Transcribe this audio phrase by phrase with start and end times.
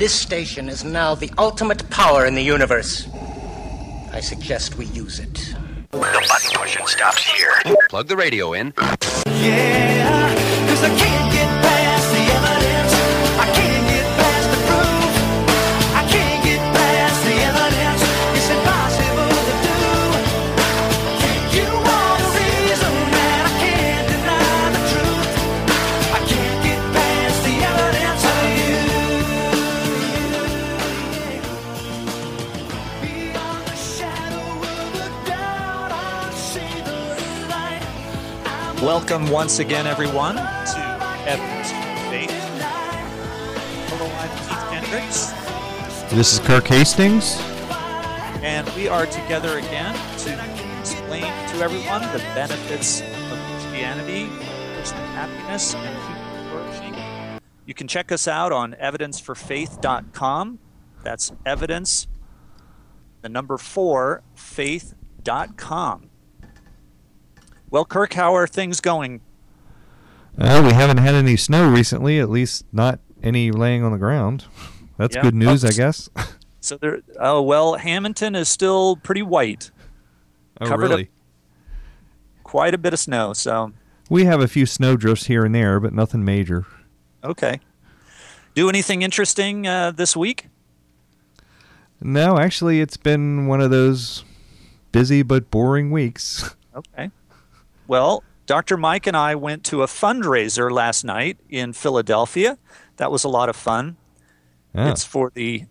[0.00, 3.06] This station is now the ultimate power in the universe.
[4.10, 5.54] I suggest we use it.
[5.90, 7.52] The button pushing stops here.
[7.90, 8.72] Plug the radio in.
[9.26, 10.34] Yeah,
[39.10, 42.30] Welcome once again, everyone, to Evidence for Faith.
[43.88, 45.32] Hello, I'm Keith Kendricks,
[46.14, 47.36] This is Kirk Hastings.
[48.40, 54.28] and we are together again to explain to everyone the benefits of Christianity,
[54.76, 57.40] personal happiness, and human flourishing.
[57.66, 60.60] You can check us out on evidenceforfaith.com.
[61.02, 62.06] That's evidence,
[63.22, 66.09] the number four, faith.com.
[67.70, 69.20] Well, Kirk, how are things going?
[70.38, 74.44] Uh, we haven't had any snow recently, at least not any laying on the ground.
[74.96, 75.22] That's Yeah.
[75.22, 76.08] good news, Oh, I guess.
[76.62, 77.00] So there.
[77.18, 79.70] Oh well, Hamilton is still pretty white.
[80.60, 81.10] oh, Covered really?
[82.44, 83.32] Quite a bit of snow.
[83.32, 83.72] So
[84.10, 86.66] We have a few snowdrifts here and there, but nothing major.
[87.24, 87.60] okay.
[88.54, 90.48] Do anything interesting uh, this week?
[92.02, 94.22] No, actually, it's been one of those
[94.92, 96.54] busy but boring weeks.
[96.76, 97.10] Okay.
[97.90, 98.76] Well, Dr.
[98.76, 102.56] Mike and I went to a fundraiser last night in Philadelphia.
[102.98, 103.96] That was a lot of fun.
[104.76, 105.64] Ah, It's for the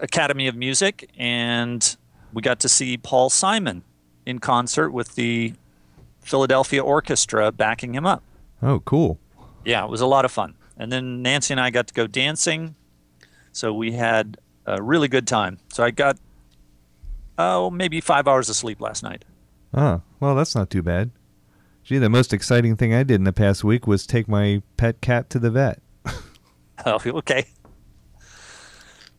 [0.00, 1.96] Academy of Music, and
[2.32, 3.82] we got to see Paul Simon
[4.26, 5.54] in concert with the
[6.20, 8.22] Philadelphia Orchestra backing him up.
[8.62, 9.18] oh, cool.
[9.64, 10.54] Yeah, it was a lot of fun.
[10.76, 12.76] And then Nancy and I got to go dancing.
[13.50, 15.58] So we had a really good time.
[15.72, 16.16] So I got,
[17.36, 19.24] oh, maybe five hours of sleep last night.
[19.74, 21.10] Oh, well, that's not too bad.
[21.88, 25.00] Gee, the most exciting thing I did in the past week was take my pet
[25.00, 25.80] cat to the vet.
[26.86, 27.46] Oh, okay.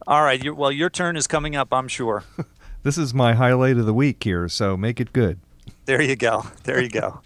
[0.07, 0.55] All right.
[0.55, 2.23] well, your turn is coming up, I'm sure.
[2.83, 5.39] This is my highlight of the week here, so make it good.
[5.85, 6.45] There you go.
[6.63, 7.19] There you go.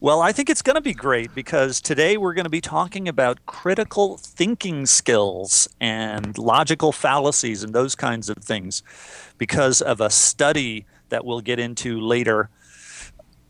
[0.00, 3.08] Well, I think it's going to be great because today we're going to be talking
[3.08, 8.82] about critical thinking skills and logical fallacies and those kinds of things
[9.38, 12.50] because of a study that we'll get into later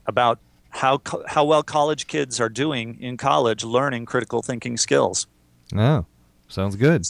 [0.06, 0.38] about
[0.76, 5.26] how co- how well college kids are doing in college learning critical thinking skills.
[5.75, 6.04] Oh,
[6.48, 7.06] sounds good.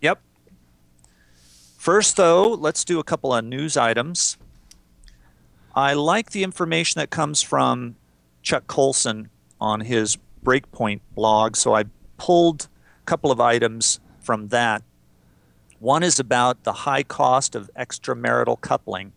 [0.00, 0.20] Yep.
[1.76, 4.38] First, though, let's do a couple of news items.
[5.74, 7.96] I like the information that comes from
[8.42, 11.84] Chuck Colson on his Breakpoint blog, so I
[12.16, 12.68] pulled
[13.02, 14.82] a couple of items from that.
[15.78, 19.12] One is about the high cost of extramarital coupling.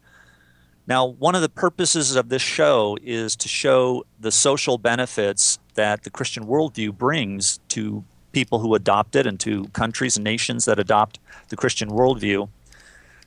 [0.85, 6.03] Now, one of the purposes of this show is to show the social benefits that
[6.03, 10.79] the Christian worldview brings to people who adopt it and to countries and nations that
[10.79, 12.49] adopt the Christian worldview.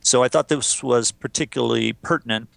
[0.01, 2.47] So I thought this was particularly pertinent.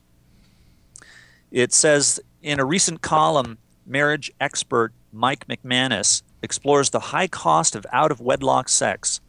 [1.51, 7.87] It says in a recent column, marriage expert Mike McManus explores the high cost of
[7.93, 9.21] out of wedlock sex.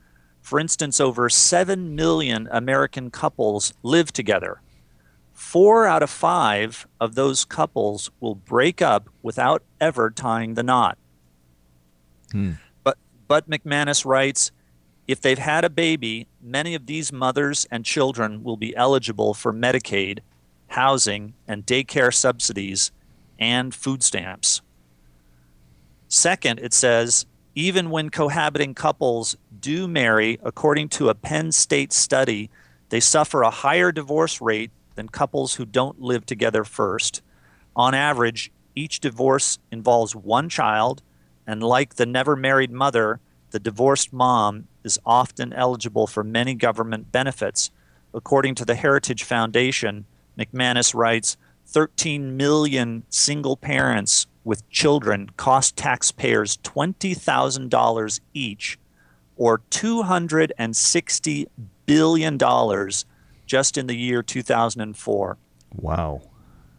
[0.41, 4.59] For instance, over 7 million American couples live together.
[5.41, 10.97] Four out of five of those couples will break up without ever tying the knot.
[12.31, 12.51] Hmm.
[12.85, 12.97] But,
[13.27, 14.51] but McManus writes
[15.09, 19.51] if they've had a baby, many of these mothers and children will be eligible for
[19.51, 20.19] Medicaid,
[20.67, 22.91] housing, and daycare subsidies
[23.37, 24.61] and food stamps.
[26.07, 27.25] Second, it says
[27.55, 32.49] even when cohabiting couples do marry, according to a Penn State study,
[32.87, 37.21] they suffer a higher divorce rate than couples who don't live together first.
[37.75, 41.01] On average, each divorce involves one child,
[41.47, 43.19] and like the never married mother,
[43.51, 47.71] the divorced mom is often eligible for many government benefits.
[48.13, 50.05] According to the Heritage Foundation,
[50.37, 58.79] McManus writes 13 million single parents with children cost taxpayers $20,000 each,
[59.37, 61.45] or $260
[61.85, 62.37] billion
[63.51, 65.37] just in the year 2004.
[65.75, 66.21] Wow.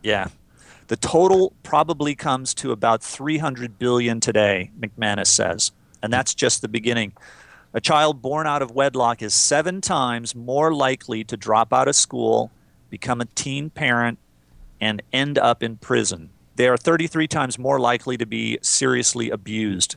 [0.02, 0.28] Yeah.
[0.86, 5.72] The total probably comes to about 300 billion today, McManus says.
[6.02, 7.12] And that's just the beginning.
[7.74, 11.94] A child born out of wedlock is 7 times more likely to drop out of
[11.94, 12.50] school,
[12.88, 14.18] become a teen parent,
[14.80, 16.30] and end up in prison.
[16.56, 19.96] They are 33 times more likely to be seriously abused.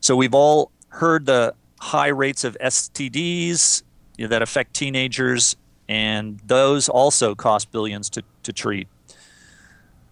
[0.00, 3.82] So we've all heard the high rates of STDs
[4.18, 5.56] you know, that affect teenagers,
[5.88, 8.88] and those also cost billions to, to treat.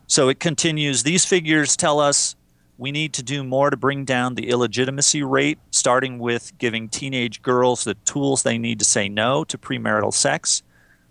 [0.06, 1.03] So it continues.
[1.03, 2.37] These figures tell us
[2.79, 7.43] we need to do more to bring down the illegitimacy rate, starting with giving teenage
[7.43, 10.62] girls the tools they need to say no to premarital sex.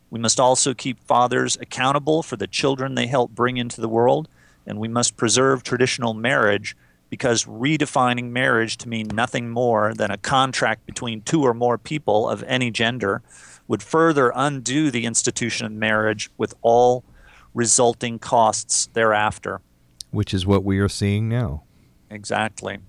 [0.10, 4.30] We must also keep fathers accountable for the children they help bring into the world,
[4.66, 6.78] and we must preserve traditional marriage
[7.16, 12.28] because redefining marriage to mean nothing more than a contract between two or more people
[12.28, 13.22] of any gender
[13.70, 17.06] would further undo the institution of marriage with all
[17.54, 19.62] resulting costs thereafter.
[20.12, 21.64] Which is what we are seeing now.
[22.10, 22.80] Exactly.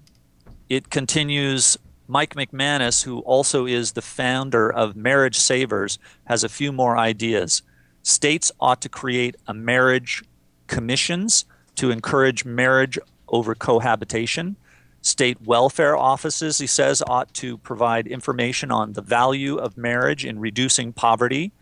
[0.69, 1.78] It continues.
[2.08, 7.62] Mike McManus, who also is the founder of Marriage Savers, has a few more ideas.
[8.02, 10.25] States ought to create a marriage
[10.67, 11.44] commissions
[11.76, 14.56] to encourage marriage over cohabitation.
[15.00, 20.38] State welfare offices, he says, ought to provide information on the value of marriage in
[20.38, 21.52] reducing poverty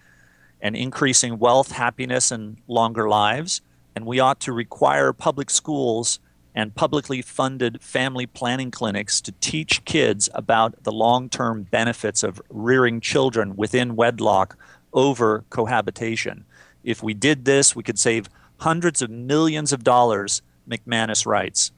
[0.60, 3.60] and increasing wealth, happiness, and longer lives.
[3.94, 6.18] And we ought to require public schools
[6.54, 12.40] and publicly funded family planning clinics to teach kids about the long term benefits of
[12.48, 14.56] rearing children within wedlock
[14.92, 16.44] over cohabitation.
[16.84, 18.28] If we did this, we could save
[18.58, 21.72] hundreds of millions of dollars, McManus writes.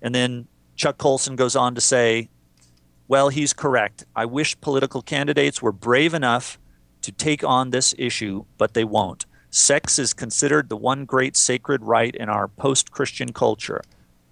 [0.00, 2.28] And then Chuck Colson goes on to say,
[3.08, 4.04] well, he's correct.
[4.16, 6.58] I wish political candidates were brave enough
[7.02, 9.26] to take on this issue, but they won't.
[9.50, 13.82] Sex is considered the one great sacred right in our post Christian culture,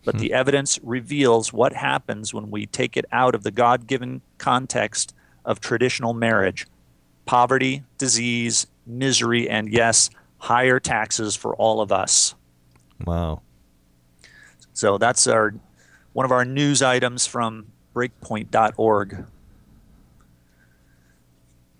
[0.05, 0.35] but the hmm.
[0.35, 5.15] evidence reveals what happens when we take it out of the God given context
[5.45, 6.67] of traditional marriage
[7.27, 12.35] poverty, disease, misery, and yes, higher taxes for all of us.
[13.05, 13.43] Wow.
[14.81, 15.53] So that's our
[16.15, 19.27] one of our news items from breakpoint.org.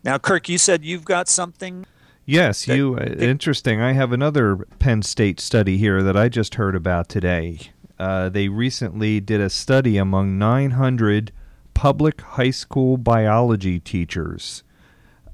[0.05, 1.87] Now, Kirk, you said you've got something.
[2.27, 2.97] Yes, That- you.
[2.97, 3.81] Uh, interesting.
[3.81, 7.73] I have another Penn State study here that I just heard about today.
[7.99, 11.33] Uh, they recently did a study among 900
[11.73, 14.63] public high school biology teachers,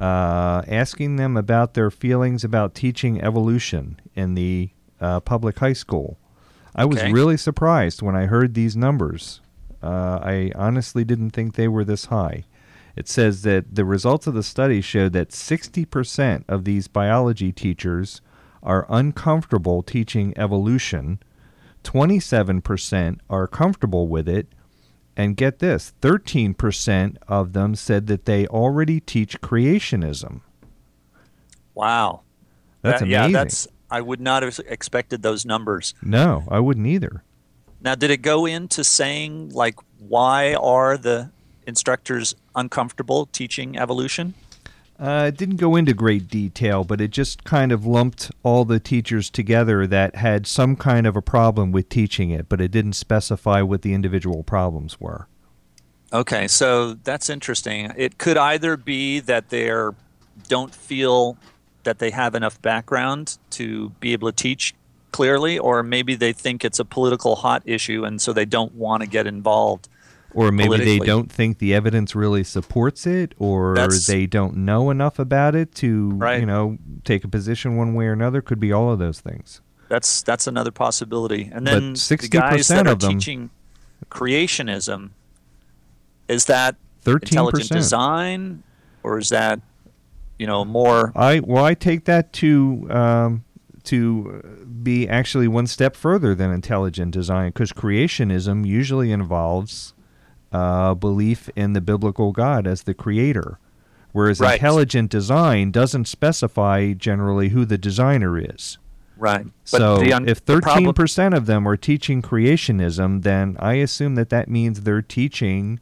[0.00, 4.70] uh, asking them about their feelings about teaching evolution in the
[5.00, 6.20] uh, public high school.
[6.76, 7.10] I was Okay.
[7.12, 9.40] really surprised when I heard these numbers.
[9.82, 12.44] Uh, I honestly didn't think they were this high.
[12.94, 18.20] It says that the results of the study showed that 60% of these biology teachers
[18.62, 21.18] are uncomfortable teaching evolution,
[21.84, 24.48] 27% are comfortable with it,
[25.16, 30.40] and get this 13% of them said that they already teach creationism.
[31.74, 32.22] Wow.
[32.82, 33.30] That's That- amazing.
[33.32, 33.68] Yeah, that's.
[33.90, 35.94] I would not have expected those numbers.
[36.02, 37.22] no, I wouldn't either.
[37.80, 41.30] Now, did it go into saying like why are the
[41.66, 44.34] instructors uncomfortable teaching evolution?
[44.98, 48.80] Uh, it didn't go into great detail, but it just kind of lumped all the
[48.80, 52.94] teachers together that had some kind of a problem with teaching it, but it didn't
[52.94, 55.28] specify what the individual problems were.
[56.12, 57.92] Okay, so that's interesting.
[57.96, 59.70] It could either be that they
[60.48, 61.36] don't feel
[61.86, 64.74] that they have enough background to be able to teach
[65.12, 69.02] clearly, or maybe they think it's a political hot issue and so they don't want
[69.02, 69.88] to get involved.
[70.34, 74.90] Or maybe they don't think the evidence really supports it, or That's- they don't know
[74.90, 76.40] enough about it to, Right.
[76.40, 78.42] you know, take a position one way or another.
[78.42, 79.62] Could be all of those things.
[79.88, 81.48] That's that's another possibility.
[81.50, 83.50] And then the 60% guys that are of them- teaching
[84.10, 85.10] creationism
[86.28, 87.22] is that 13%.
[87.30, 88.62] intelligent design,
[89.02, 89.60] or is that
[90.38, 91.12] you know more?
[91.16, 93.44] I well, I take that to um,
[93.84, 94.42] to
[94.82, 99.94] be actually one step further than intelligent design, because creationism usually involves
[100.52, 103.58] uh, belief in the biblical God as the creator,
[104.12, 104.54] whereas Right.
[104.54, 108.78] intelligent design doesn't specify generally who the designer is.
[109.18, 109.46] Right.
[109.64, 113.74] so the un- if the problem- thirteen percent of them are teaching creationism, then I
[113.74, 115.80] assume that that means they're teaching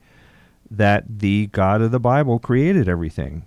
[0.71, 3.45] that the God of the Bible created everything.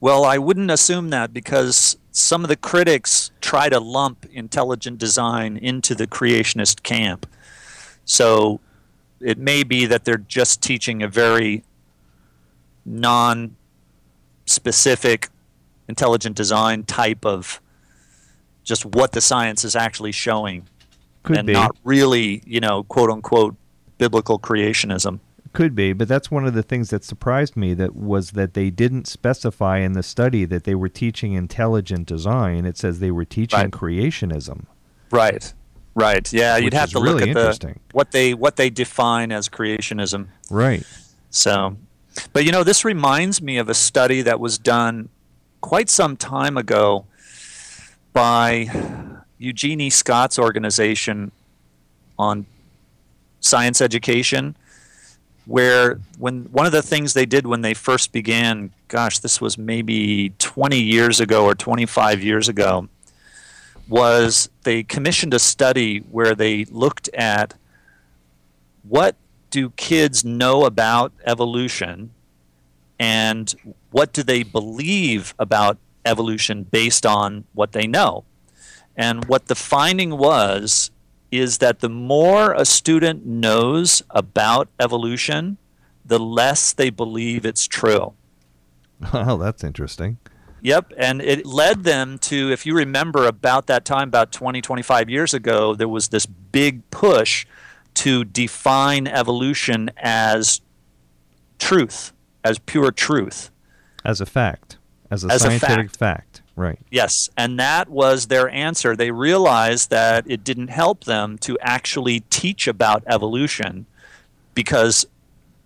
[0.00, 5.56] Well, I wouldn't assume that because some of the critics try to lump intelligent design
[5.56, 7.26] into the creationist camp.
[8.04, 8.60] So
[9.20, 11.64] it may be that they're just teaching a very
[12.84, 13.56] non
[14.46, 15.28] specific
[15.88, 17.60] intelligent design type of
[18.64, 20.66] just what the science is actually showing
[21.22, 21.52] Could and be.
[21.52, 23.56] not really, you know, quote unquote
[23.98, 25.20] biblical creationism.
[25.52, 28.70] Could be, but that's one of the things that surprised me that was that they
[28.70, 32.64] didn't specify in the study that they were teaching intelligent design.
[32.64, 33.70] It says they were teaching Right.
[33.70, 34.66] creationism.
[35.10, 35.52] Right.
[35.94, 36.32] Right.
[36.32, 39.48] Yeah, Which you'd have to look really at the what they what they define as
[39.48, 40.28] creationism.
[40.50, 40.84] Right.
[41.30, 41.76] So
[42.32, 45.08] But you know, this reminds me of a study that was done
[45.60, 47.06] quite some time ago
[48.12, 48.68] by
[49.38, 51.32] Eugenie Scott's organization
[52.18, 52.46] on
[53.40, 54.56] science education,
[55.48, 59.56] where when one of the things they did when they first began, gosh, this was
[59.56, 62.86] maybe 20 years ago or 25 years ago,
[63.88, 67.54] was they commissioned a study where they looked at
[68.86, 69.16] what
[69.48, 72.10] do kids know about evolution
[72.98, 73.54] and
[73.90, 78.24] what do they believe about evolution based on what they know.
[78.96, 80.90] And what the finding was
[81.30, 85.58] is that the more a student knows about evolution,
[86.04, 88.14] the less they believe it's true.
[89.12, 90.18] Oh, that's interesting.
[90.60, 95.08] Yep, and it led them to, if you remember about that time, about 20, 25
[95.08, 97.46] years ago, there was this big push
[97.94, 100.60] to define evolution as
[101.58, 103.50] truth, as pure truth.
[104.04, 104.78] As a fact,
[105.10, 105.96] as a As a scientific fact.
[105.96, 106.42] fact.
[106.58, 106.80] Right.
[106.90, 108.96] Yes, and that was their answer.
[108.96, 113.86] They realized that it didn't help them to actually teach about evolution
[114.54, 115.06] because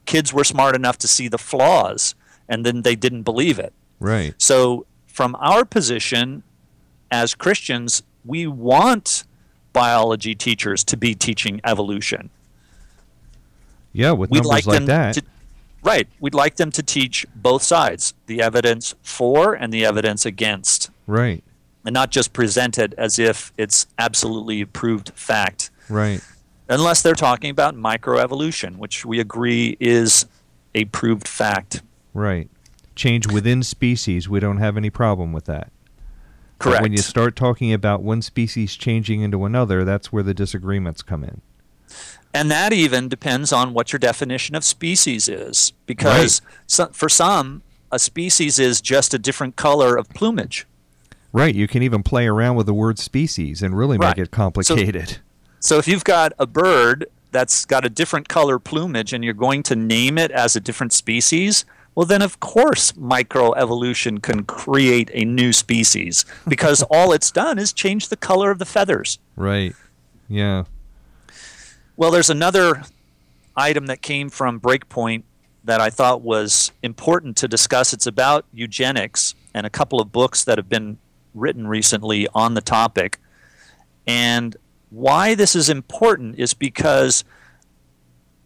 [0.04, 2.14] kids were smart enough to see the flaws
[2.46, 3.72] and then they didn't believe it.
[4.00, 4.34] Right.
[4.36, 6.42] So, from our position
[7.10, 9.24] as Christians, we want
[9.72, 12.28] biology teachers to be teaching evolution.
[13.94, 15.14] Yeah, with We'd numbers like like, that.
[15.14, 15.22] to
[15.82, 20.90] Right, we'd like them to teach both sides, the evidence for and the evidence against,
[21.08, 21.42] right.
[21.84, 25.70] and not just present it as if it's absolutely proved fact.
[25.88, 26.20] Right.
[26.68, 30.26] Unless they're talking about microevolution, which we agree is
[30.72, 31.82] a proved fact.
[32.14, 32.48] Right.
[32.94, 35.72] Change within species, we don't have any problem with that.
[36.58, 36.82] But Correct.
[36.82, 41.24] when you start talking about one species changing into another, that's where the disagreements come
[41.24, 41.40] in.
[42.34, 45.72] And that even depends on what your definition of species is.
[45.86, 50.66] Because so, for some, a species is just a different color of plumage.
[51.32, 51.54] Right.
[51.54, 54.16] You can even play around with the word species and really Right.
[54.16, 55.18] make it complicated.
[55.60, 59.62] So if you've got a bird that's got a different color plumage and you're going
[59.64, 65.24] to name it as a different species, well, then of course microevolution can create a
[65.24, 69.18] new species because all it's done is change the color of the feathers.
[69.36, 69.74] right.
[70.28, 70.64] Yeah.
[71.94, 72.84] Well, there's another
[73.54, 75.24] item that came from Breakpoint
[75.64, 77.92] that I thought was important to discuss.
[77.92, 80.96] It's about eugenics and a couple of books that have been
[81.34, 83.18] written recently on the topic.
[84.06, 84.56] And
[84.88, 87.24] why this is important is because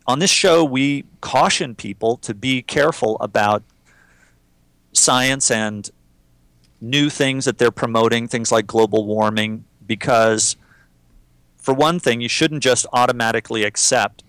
[0.09, 3.62] on this show we caution people to be careful about
[4.93, 5.88] science and
[6.81, 10.57] new things that they're promoting, things like global warming, because
[11.67, 14.23] for one thing, you shouldn't just automatically accept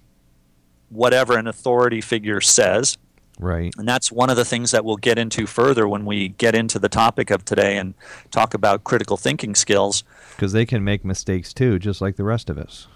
[0.89, 2.97] whatever an authority figure says.
[3.37, 3.71] Right.
[3.77, 6.79] And that's one of the things that we'll get into further when we get into
[6.79, 7.93] the topic of today and
[8.31, 10.03] talk about critical thinking skills.
[10.35, 12.87] Because they can make mistakes too, just like the rest of us.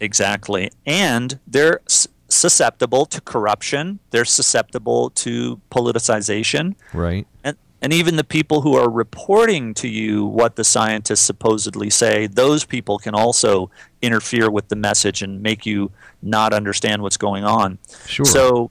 [0.00, 0.70] Exactly.
[0.86, 6.74] And they're susceptible to corruption, they're susceptible to politicization.
[6.94, 7.26] Right.
[7.44, 12.26] And, and even the people who are reporting to you what the scientists supposedly say,
[12.26, 13.70] those people can also
[14.02, 15.90] interfere with the message and make you
[16.22, 17.78] not understand what's going on.
[18.06, 18.26] Sure.
[18.26, 18.70] So,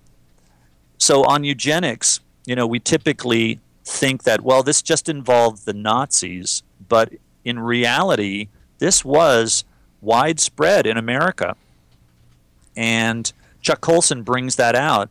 [0.98, 6.62] so on eugenics, you know, we typically think that well, this just involved the Nazis,
[6.88, 7.12] but
[7.44, 9.64] in reality, this was
[10.02, 11.56] widespread in America.
[12.76, 15.10] And Chuck Colson brings that out.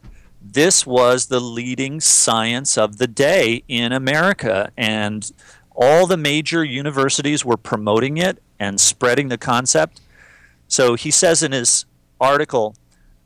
[0.50, 5.30] This was the leading science of the day in America, and
[5.76, 10.00] all the major universities were promoting it and spreading the concept.
[10.66, 11.84] So he says in his
[12.18, 12.74] article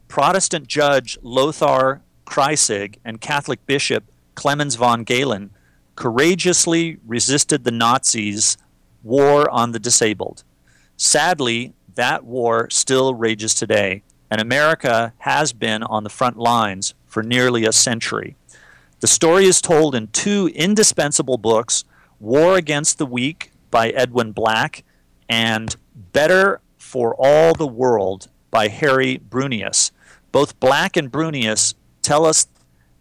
[0.08, 4.02] Protestant judge Lothar Kreisig and Catholic bishop
[4.34, 5.50] Clemens von Galen
[5.94, 8.56] courageously resisted the Nazis'
[9.04, 10.42] war on the disabled.
[10.96, 17.22] Sadly, that war still rages today, and America has been on the front lines for
[17.22, 18.36] nearly a century.
[19.00, 21.84] The story is told in two indispensable books
[22.18, 24.82] War Against the Weak by Edwin Black
[25.28, 29.90] and Better for All the World by Harry Bruinius.
[30.30, 32.46] Both Black and Bruinius tell us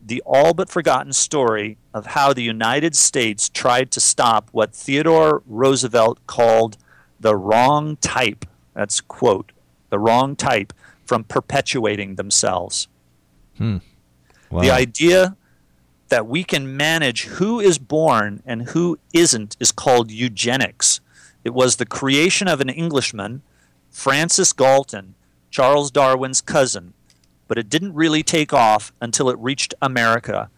[0.06, 5.41] the all but forgotten story of how the United States tried to stop what Theodore
[5.46, 6.77] Roosevelt called
[7.18, 8.46] the wrong type.
[8.74, 9.53] That's quote,
[9.89, 10.74] the wrong type
[11.06, 12.89] from perpetuating themselves.
[13.58, 13.77] Hmm.
[14.51, 14.62] Wow.
[14.62, 15.38] The idea
[16.10, 21.00] that we can manage who is born and who isn't is called eugenics.
[21.43, 23.41] It was the creation of an Englishman,
[23.89, 25.15] Francis Galton,
[25.50, 26.93] Charles Darwin's cousin.
[27.48, 30.50] but it didn't really take off until it reached America.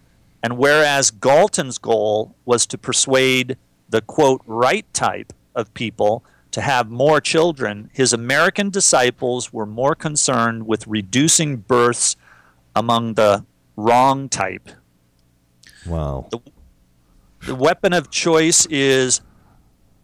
[0.43, 3.57] And whereas Galton's goal was to persuade
[3.89, 9.95] the quote right type of people to have more children, his American disciples were more
[9.95, 12.15] concerned with reducing births
[12.75, 13.43] among the
[13.75, 14.69] wrong type.
[15.85, 16.29] Wow.
[17.45, 19.21] The weapon of choice is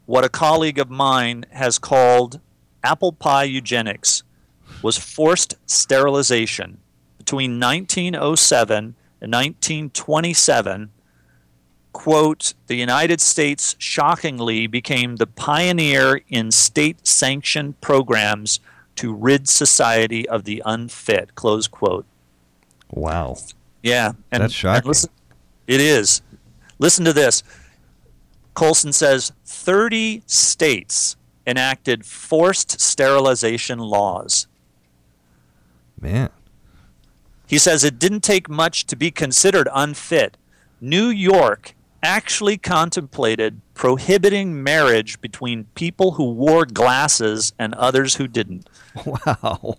[0.05, 2.39] what a colleague of mine has called
[2.83, 4.23] apple pie eugenics
[4.81, 6.79] was forced sterilization
[7.17, 10.89] between 1907 and 1927
[11.91, 18.59] quote the united states shockingly became the pioneer in state sanctioned programs
[18.95, 22.05] to rid society of the unfit close quote
[22.91, 23.37] Wow.
[23.83, 24.77] Yeah and That's shocking.
[24.79, 25.09] and listen,
[25.67, 26.21] it is
[26.79, 27.43] listen to this
[28.53, 31.15] colson says 30 states
[31.47, 34.47] enacted forced sterilization laws
[36.01, 36.29] Man.
[37.45, 40.37] He says it didn't take much to be considered unfit.
[40.79, 48.69] New York actually contemplated prohibiting marriage between people who wore glasses and others who didn't.
[49.05, 49.77] Wow.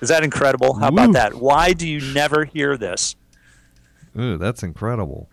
[0.00, 0.74] Is that incredible?
[0.74, 0.98] How Woo.
[0.98, 1.34] about that?
[1.34, 3.16] Why do you never hear this?
[4.18, 5.28] Ooh, that's incredible.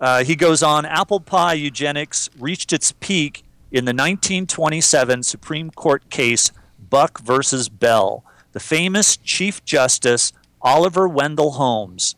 [0.00, 6.10] Uh, he goes on apple pie eugenics reached its peak in the 1927 Supreme Court
[6.10, 6.50] case
[6.90, 8.24] Buck versus Bell.
[8.52, 12.14] The famous Chief Justice Oliver Wendell Holmes,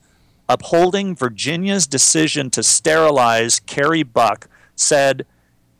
[0.49, 5.27] upholding Virginia's decision to sterilize Carrie Buck, said,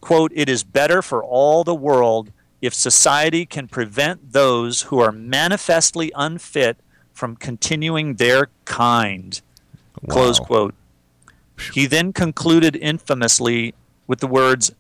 [0.01, 5.13] quote, It is better for all the world if society can prevent those who are
[5.13, 6.79] manifestly unfit
[7.13, 9.43] from continuing their kind.
[10.09, 10.75] Close quote.
[11.73, 13.75] He then concluded infamously
[14.07, 14.73] with the words,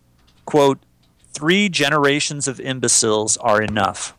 [0.45, 0.79] quote,
[1.33, 4.17] three generations of imbeciles are enough.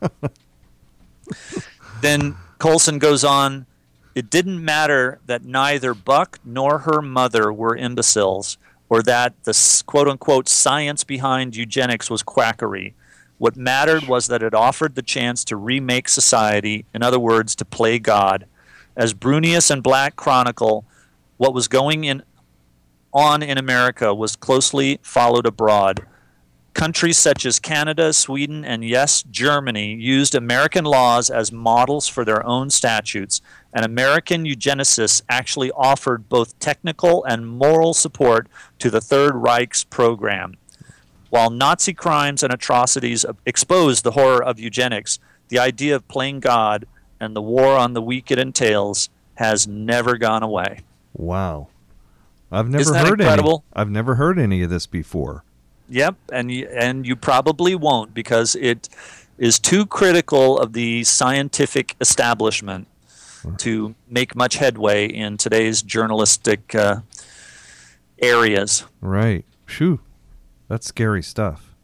[2.00, 3.66] then Colson goes on,
[4.14, 10.08] it didn't matter that neither Buck nor her mother were imbeciles, or that the quote
[10.08, 12.94] unquote science behind eugenics was quackery.
[13.38, 17.64] What mattered was that it offered the chance to remake society, in other words, to
[17.64, 18.46] play God.
[18.98, 20.84] As Bruinius and Black chronicle,
[21.36, 22.24] what was going in,
[23.14, 26.04] on in America was closely followed abroad.
[26.74, 32.44] Countries such as Canada, Sweden, and yes, Germany used American laws as models for their
[32.44, 33.40] own statutes,
[33.72, 38.48] and American eugenicists actually offered both technical and moral support
[38.80, 40.56] to the Third Reich's program.
[41.30, 46.84] While Nazi crimes and atrocities exposed the horror of eugenics, the idea of playing God
[47.20, 50.80] and the war on the weak it entails has never gone away.
[51.14, 51.68] Wow.
[52.50, 53.64] I've never Isn't that heard incredible?
[53.74, 53.80] any.
[53.82, 55.44] I've never heard any of this before.
[55.88, 58.88] Yep, and you, and you probably won't because it
[59.38, 62.88] is too critical of the scientific establishment
[63.58, 67.00] to make much headway in today's journalistic uh,
[68.20, 68.84] areas.
[69.00, 69.44] Right.
[69.64, 70.00] Shoo.
[70.68, 71.74] That's scary stuff.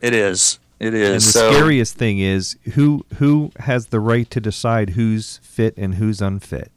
[0.00, 0.58] It is.
[0.78, 1.08] It is.
[1.08, 5.74] And the so, scariest thing is who who has the right to decide who's fit
[5.76, 6.70] and who's unfit.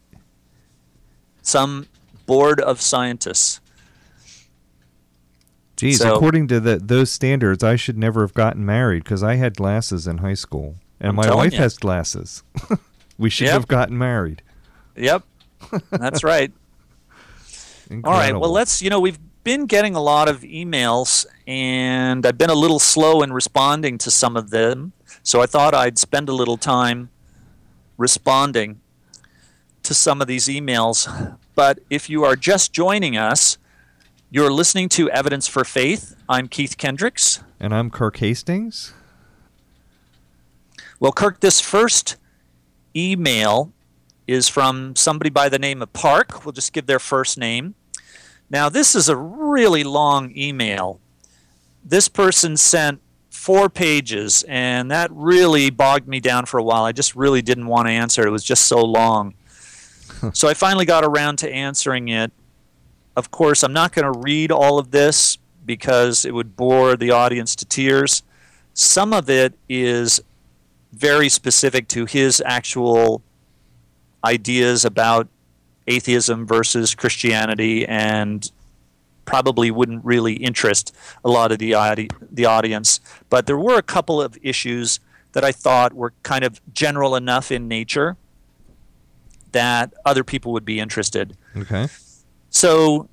[1.41, 1.87] some
[2.25, 3.59] board of scientists.
[5.75, 9.35] Geez, So- according to the, those standards, I should never have gotten married because I
[9.35, 11.59] had glasses in high school, and I'm my wife ya.
[11.59, 12.43] has glasses.
[13.17, 13.53] we should Yep.
[13.53, 14.41] have gotten married.
[14.97, 15.23] Yep,
[15.89, 16.51] that's right.
[18.03, 18.37] All right.
[18.37, 18.81] Well, let's.
[18.83, 23.21] You know, we've been getting a lot of emails, and I've been a little slow
[23.21, 24.93] in responding to some of them.
[25.23, 27.09] So I thought I'd spend a little time
[27.97, 28.79] responding
[29.83, 31.37] to some of these emails.
[31.55, 33.57] But if you are just joining us,
[34.29, 36.15] you're listening to Evidence for Faith.
[36.27, 37.43] I'm Keith Kendricks.
[37.59, 38.93] And I'm Kirk Hastings.
[40.99, 42.17] Well, Kirk, this first
[42.95, 43.71] email
[44.27, 46.45] is from somebody by the name of Park.
[46.45, 47.75] We'll just give their first name.
[48.49, 50.99] Now, this is a really long email.
[51.83, 56.83] This person sent four pages, and that really bogged me down for a while.
[56.83, 58.27] I just really didn't want to answer it.
[58.27, 59.35] It was just so long.
[60.33, 62.31] so I finally got around to answering it.
[63.15, 67.11] Of course, I'm not going to read all of this because it would bore the
[67.11, 68.23] audience to tears.
[68.73, 70.21] Some of it is
[70.91, 73.21] very specific to his actual
[74.25, 75.27] ideas about
[75.89, 78.51] atheism versus Christianity and
[79.25, 82.99] probably wouldn't really interest a lot of the audi- the audience
[83.29, 84.99] but there were a couple of issues
[85.33, 88.17] that I thought were kind of general enough in nature
[89.51, 91.87] that other people would be interested Okay.
[92.49, 93.07] so,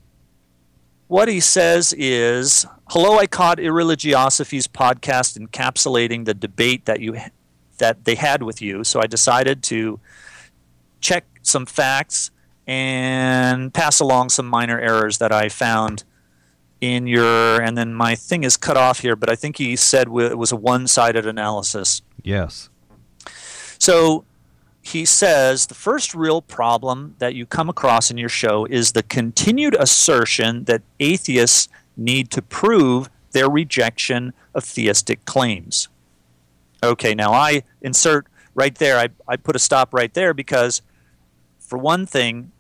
[1.09, 7.17] what he says is Hello, I caught Irreligiosophy's podcast encapsulating the debate that you
[7.79, 8.85] that they had with you.
[8.85, 9.99] So I decided to
[11.01, 12.31] check some facts
[12.67, 16.05] and pass along some minor errors that I found
[16.81, 17.61] in your.
[17.61, 20.53] And then my thing is cut off here, but I think he said it was
[20.53, 22.03] a one sided analysis.
[22.23, 22.69] Yes.
[23.79, 24.25] So
[24.83, 29.03] he says the first real problem that you come across in your show is the
[29.03, 35.89] continued assertion that atheists need to prove their rejection of theistic claims.
[36.83, 40.83] Okay, now I insert right there, I, I put a stop right there because,
[41.59, 42.53] for one thing,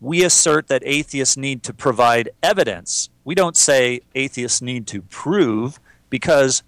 [0.00, 3.10] we assert that atheists need to provide evidence.
[3.24, 6.62] We don't say atheists need to prove because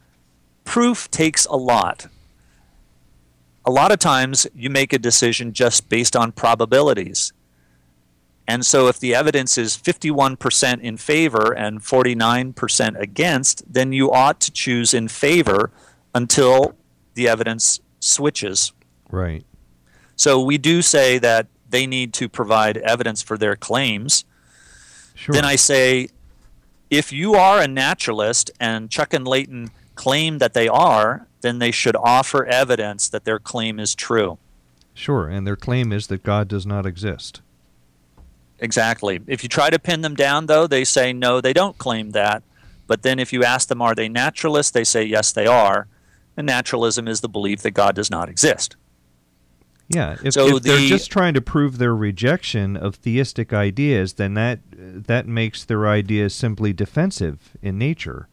[0.65, 2.09] proof takes a lot
[3.65, 7.33] a lot of times you make a decision just based on probabilities.
[8.49, 14.41] And so if the evidence is 51% in favor and 49% against, then you ought
[14.41, 15.71] to choose in favor
[16.15, 16.75] until
[17.15, 18.73] the evidence switches.
[19.09, 19.45] Right.
[20.17, 24.25] So we do say that they need to provide evidence for their claims.
[25.15, 25.33] Sure.
[25.33, 26.09] Then I say,
[26.91, 31.71] if you are a naturalist and Chuck and Leighton claim that they are, then they
[31.71, 34.39] should offer evidence that their claim is true.
[34.95, 35.29] Sure.
[35.29, 37.41] And their claim is that God does not exist.
[38.59, 39.21] Exactly.
[39.27, 42.43] If you try to pin them down, though, they say no, they don't claim that.
[42.87, 44.73] But then if you ask them, are they naturalists?
[44.73, 45.87] They say yes, they are.
[46.37, 48.77] And naturalism is the belief that God does not exist.
[49.93, 54.35] Yeah, if, So if they're just trying to prove their rejection of theistic ideas, then
[54.35, 58.29] that that makes their ideas simply defensive in nature.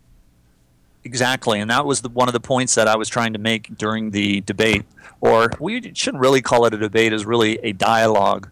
[1.04, 3.76] Exactly, and that was the, one of the points that I was trying to make
[3.78, 4.84] during the debate,
[5.22, 8.50] or we shouldn't really call it a debate; is really a dialogue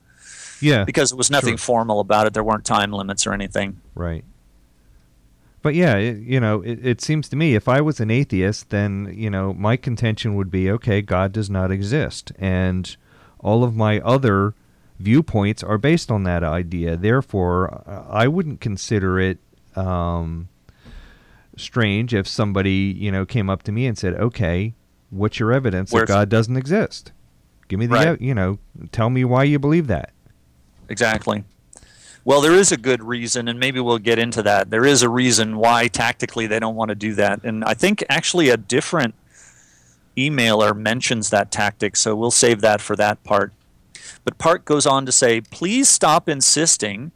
[0.61, 1.65] Yeah, because it was nothing Sure.
[1.65, 2.33] formal about it.
[2.33, 3.81] There weren't time limits or anything.
[3.93, 4.23] right.
[5.65, 8.69] But yeah, it, you know, it, it seems to me if I was an atheist,
[8.69, 12.95] then you know my contention would be okay, God does not exist, and
[13.39, 14.53] all of my other
[14.99, 16.95] viewpoints are based on that idea.
[16.95, 19.39] Therefore, I wouldn't consider it.
[19.75, 20.49] Um,
[21.57, 24.75] strange if somebody you know came up to me and said, "Okay,
[25.09, 27.11] what's your evidence Where's- that God doesn't exist?
[27.69, 28.21] Give me the Right.
[28.21, 28.59] you know,
[28.91, 30.11] tell me why you believe that."
[30.89, 31.43] Exactly.
[32.25, 34.71] Well, there is a good reason, and maybe we'll get into that.
[34.71, 38.03] There is a reason why tactically they don't want to do that, and I think
[38.09, 39.13] actually a different
[40.17, 43.53] emailer mentions that tactic, so we'll save that for that part.
[44.23, 47.11] But Park goes on to say, please stop insisting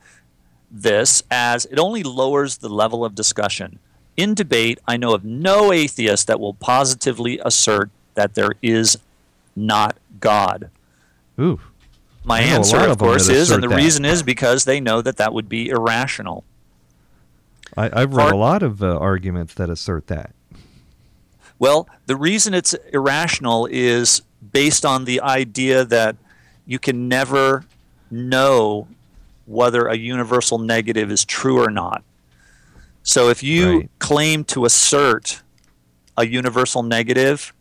[0.69, 3.79] this as it only lowers the level of discussion.
[4.15, 8.99] In debate, I know of no atheist that will positively assert that there is
[9.55, 10.69] not God.
[11.39, 11.59] Ooh,
[12.29, 13.75] My I know a answer, of of course, is, and the that.
[13.75, 16.43] reason is because they know that that would be irrational.
[17.75, 20.33] I, I've read a lot of uh, arguments that assert that.
[21.57, 26.15] Well, the reason it's irrational is based on the idea that
[26.67, 27.65] you can never
[28.11, 28.87] know
[29.47, 32.03] whether a universal negative is true or not.
[33.01, 33.89] So if you Right.
[33.97, 35.41] claim to assert
[36.15, 37.53] a universal negative,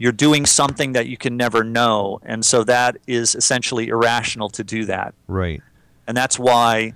[0.00, 2.20] you're doing something that you can never know.
[2.22, 5.12] And so that is essentially irrational to do that.
[5.28, 5.60] Right.
[6.06, 6.94] And that's why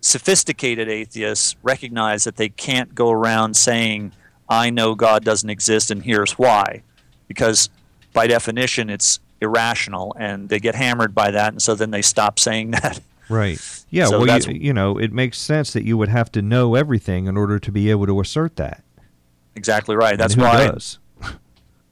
[0.00, 4.12] sophisticated atheists recognize that they can't go around saying,
[4.48, 6.82] I know God doesn't exist and here's why.
[7.28, 7.68] Because
[8.14, 11.52] by definition, it's irrational and they get hammered by that.
[11.52, 13.00] And so then they stop saying that.
[13.28, 13.60] Right.
[13.90, 14.06] Yeah.
[14.06, 17.26] So well, you, you know, it makes sense that you would have to know everything
[17.26, 18.82] in order to be able to assert that.
[19.54, 20.16] exactly right.
[20.16, 20.68] That's why.
[20.68, 20.98] does?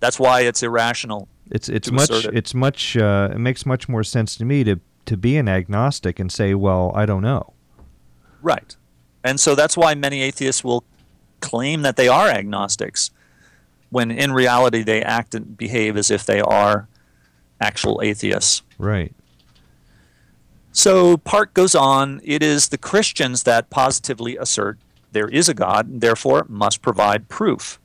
[0.01, 1.29] That's why it's irrational.
[1.51, 2.35] It's it's much it.
[2.35, 6.19] it's much uh, it makes much more sense to me to to be an agnostic
[6.19, 7.55] and say, well, I don't know.
[8.43, 8.77] Right.
[9.25, 10.85] And so that's why many atheists will
[11.41, 13.11] claim that they are agnostics,
[13.91, 16.89] when in reality they act and behave as if they are
[17.61, 18.63] actual atheists.
[18.79, 19.15] Right.
[20.73, 24.79] So Park goes on, it is the Christians that positively assert
[25.11, 27.81] there is a God, and therefore must provide proof.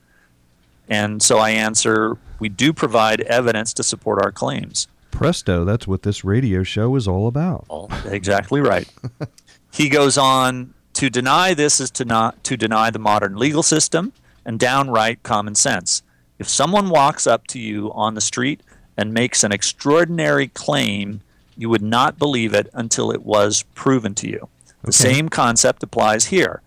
[0.93, 4.88] And so I answer, we do provide evidence to support our claims.
[5.10, 7.65] Presto, that's what this radio show is all about.
[8.06, 8.88] Exactly right.
[9.71, 14.13] he goes on to deny this is to not to deny the modern legal system
[14.45, 16.03] and downright common sense.
[16.38, 18.62] If someone walks up to you on the street
[18.95, 21.21] and makes an extraordinary claim,
[21.58, 24.47] you would not believe it until it was proven to you.
[24.84, 25.13] The Okay.
[25.13, 26.62] same concept applies here.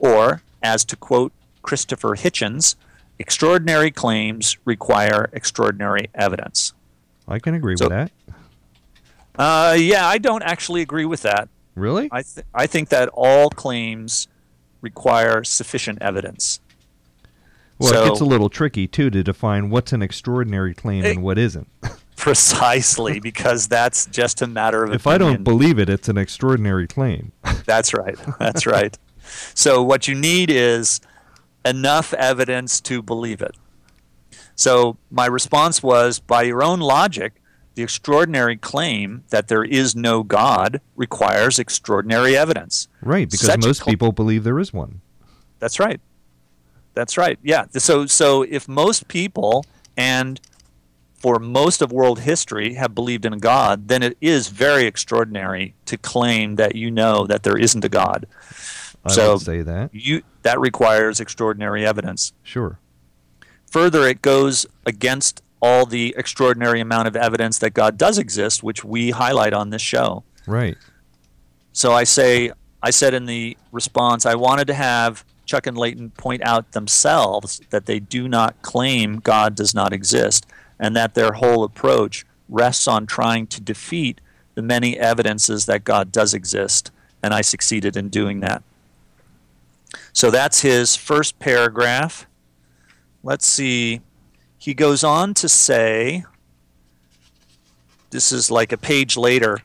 [0.00, 2.74] Or, as to quote Christopher Hitchens,
[3.18, 6.72] extraordinary claims require extraordinary evidence.
[7.28, 8.12] I can agree So- with that.
[9.36, 11.48] Uh, yeah, I don't actually agree with that.
[11.74, 12.08] Really?
[12.12, 14.28] I, th- I think that all claims
[14.80, 16.60] require sufficient evidence.
[17.78, 21.16] Well, so it gets a little tricky too to define what's an extraordinary claim It-
[21.16, 21.68] and what isn't.
[22.16, 26.86] precisely because that's just a matter of if I don't believe it, it's an extraordinary
[26.86, 27.32] claim.
[27.66, 28.16] That's right.
[28.38, 28.96] That's right.
[29.54, 31.00] So what you need is
[31.64, 33.56] enough evidence to believe it.
[34.54, 37.34] So my response was by your own logic,
[37.74, 42.88] the extraordinary claim that there is no God requires extraordinary evidence.
[43.02, 45.00] right, because Such most cl- people believe there is one.
[45.58, 46.00] That's right.
[46.94, 47.38] That's right.
[47.42, 47.64] Yeah.
[47.76, 49.64] So so if most people
[49.96, 50.40] and
[51.16, 55.74] for most of world history have believed in a God, then it is very extraordinary
[55.86, 58.26] to claim that you know that there isn't a God.
[59.04, 59.90] I So- would say that.
[59.92, 62.32] You that requires extraordinary evidence.
[62.42, 62.78] Sure.
[63.70, 68.84] Further, it goes against all the extraordinary amount of evidence that God does exist, which
[68.84, 70.22] we highlight on this show.
[70.46, 70.76] Right.
[71.72, 76.10] So I say, I said in the response, I wanted to have Chuck and Leighton
[76.10, 80.46] point out themselves that they do not claim God does not exist,
[80.78, 84.20] and that their whole approach rests on trying to defeat
[84.54, 86.90] the many evidences that God does exist,
[87.22, 88.62] and I succeeded in doing that.
[90.12, 92.26] So that's his first paragraph.
[93.22, 94.00] Let's see.
[94.58, 96.24] He goes on to say,
[98.10, 99.60] this is like a page later.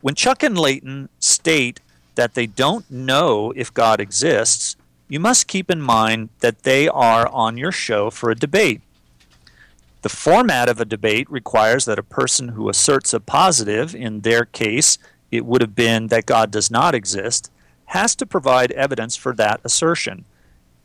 [0.00, 1.80] When Chuck and Leighton state
[2.14, 4.76] that they don't know if God exists,
[5.08, 8.80] you must keep in mind that they are on your show for a debate.
[10.02, 14.46] The format of a debate requires that a person who asserts a positive, in their
[14.46, 14.96] case,
[15.30, 17.50] it would have been that God does not exist,
[17.90, 20.24] has to provide evidence for that assertion.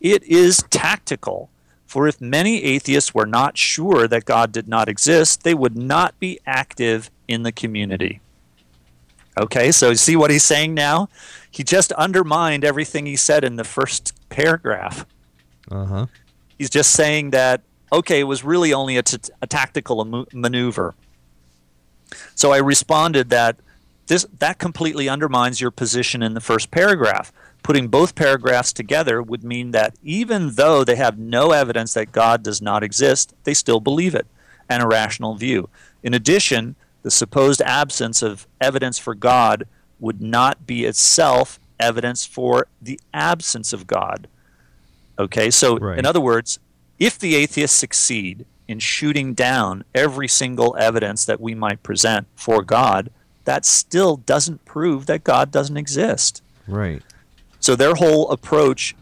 [0.02, 1.50] It is tactical,
[1.86, 6.20] for if many atheists were not sure that God did not exist, they would not
[6.20, 8.22] be active in the community.
[9.38, 11.08] Okay, so see what he's saying now?
[11.52, 15.06] He just undermined everything he said in the first paragraph.
[15.70, 16.06] Uh huh.
[16.58, 20.96] He's just saying that, okay, it was really only a, t- a tactical amu- maneuver.
[22.34, 23.58] So I responded that
[24.08, 27.32] this, that completely undermines your position in the first paragraph.
[27.63, 32.44] Putting both paragraphs together would mean that even though they have no evidence that God
[32.44, 34.28] does not exist, they still believe it,
[34.70, 35.70] and a rational view.
[36.04, 39.68] In addition, the supposed absence of evidence for God
[40.00, 44.28] would not be itself evidence for the absence of God.
[45.18, 45.98] Okay, so Right.
[45.98, 46.60] in other words,
[47.00, 52.63] if the atheists succeed in shooting down every single evidence that we might present for
[52.63, 53.10] God,
[53.46, 56.44] that still doesn't prove that God doesn't exist.
[56.68, 57.02] Right.
[57.60, 58.96] So their whole approach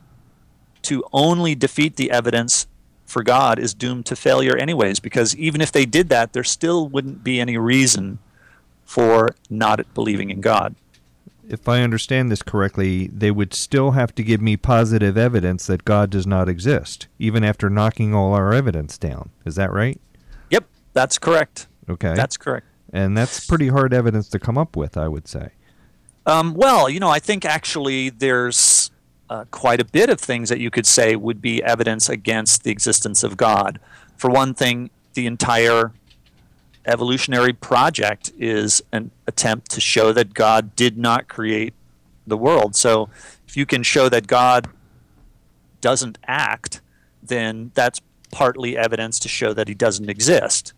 [0.83, 2.67] to only defeat the evidence
[3.05, 6.87] for God is doomed to failure, anyways, because even if they did that, there still
[6.87, 8.19] wouldn't be any reason
[8.85, 10.75] for not believing in God.
[11.47, 15.83] If I understand this correctly, they would still have to give me positive evidence that
[15.85, 19.29] God does not exist, even after knocking all our evidence down.
[19.45, 19.99] Is that right?
[20.49, 21.67] Yep, that's correct.
[21.89, 22.13] Okay.
[22.15, 22.65] That's correct.
[22.93, 25.49] And that's pretty hard evidence to come up with, I would say.
[26.25, 28.91] Um, well, you know, I think actually there's
[29.29, 32.71] uh, quite a bit of things that you could say would be evidence against the
[32.71, 33.79] existence of God.
[34.15, 35.91] For one thing, the entire
[36.85, 41.73] evolutionary project is an attempt to show that God did not create
[42.27, 42.75] the world.
[42.75, 43.09] So
[43.47, 44.67] if you can show that God
[45.81, 46.81] doesn't act,
[47.23, 48.01] then that's
[48.31, 50.73] partly evidence to show that he doesn't exist.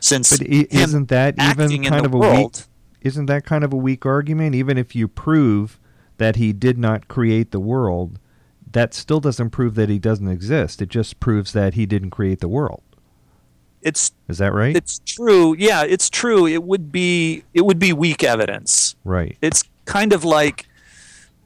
[0.00, 3.06] Since But isn't that even kind of a world, weak?
[3.06, 4.54] Isn't that kind of a weak argument?
[4.54, 5.78] Even if you prove
[6.16, 8.18] that he did not create the world,
[8.72, 10.80] that still doesn't prove that he doesn't exist.
[10.82, 12.82] It just proves that he didn't create the world.
[13.82, 14.76] it's Is that right?
[14.76, 15.54] It's true.
[15.58, 16.46] Yeah, it's true.
[16.46, 18.96] It would be it would be weak evidence.
[19.04, 19.36] right.
[19.40, 20.66] It's kind of like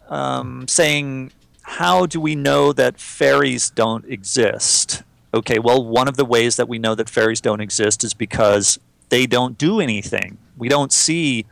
[0.09, 5.03] um, saying, "How do we know that fairies don't exist?"
[5.35, 8.79] Okay, well, one of the ways that we know that fairies don't exist is because
[9.09, 10.39] they don't do anything.
[10.57, 11.45] We don't see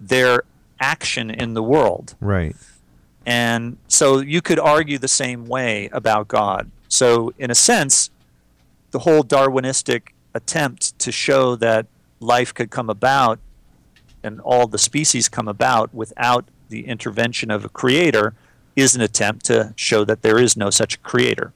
[0.00, 0.44] their
[0.80, 2.14] action in the world.
[2.18, 2.56] Right.
[3.26, 6.70] And so you could argue the same way about God.
[6.88, 8.10] So, in a sense,
[8.90, 11.86] the whole Darwinistic attempt to show that
[12.20, 13.38] life could come about
[14.22, 18.34] and all the species come about without the intervention of a creator
[18.76, 21.52] is an attempt to show that there is no such creator.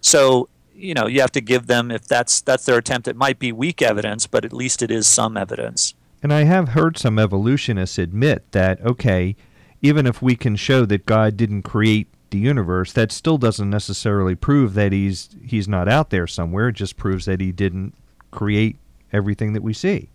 [0.00, 3.38] So, you know, you have to give them if that's that's their attempt it might
[3.38, 5.94] be weak evidence, but at least it is some evidence.
[6.22, 9.34] And I have heard some evolutionists admit that, okay,
[9.80, 14.34] even if we can show that God didn't create the universe, that still doesn't necessarily
[14.34, 16.68] prove that he's he's not out there somewhere.
[16.68, 17.94] It just proves that he didn't
[18.30, 18.76] create
[19.12, 20.08] everything that we see.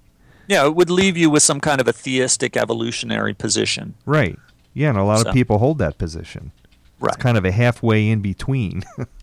[0.48, 3.96] Yeah, it would leave you with some kind of a theistic evolutionary position.
[4.06, 4.40] Right.
[4.74, 6.52] Yeah, and a lot So- of people hold that position.
[7.00, 7.14] Right.
[7.14, 8.84] It's kind of a halfway in between.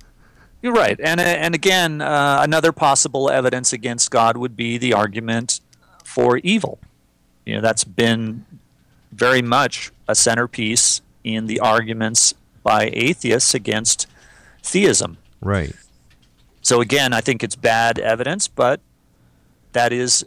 [0.65, 4.95] You're right, and uh, and again, uh, another possible evidence against God would be the
[4.95, 5.61] argument
[6.03, 6.79] for evil.
[7.45, 8.47] You know, that's been
[9.13, 14.07] very much a centerpiece in the arguments by atheists against
[14.63, 15.19] theism.
[15.43, 15.75] Right.
[16.63, 18.81] So again, I think it's bad evidence, but
[19.73, 20.25] that is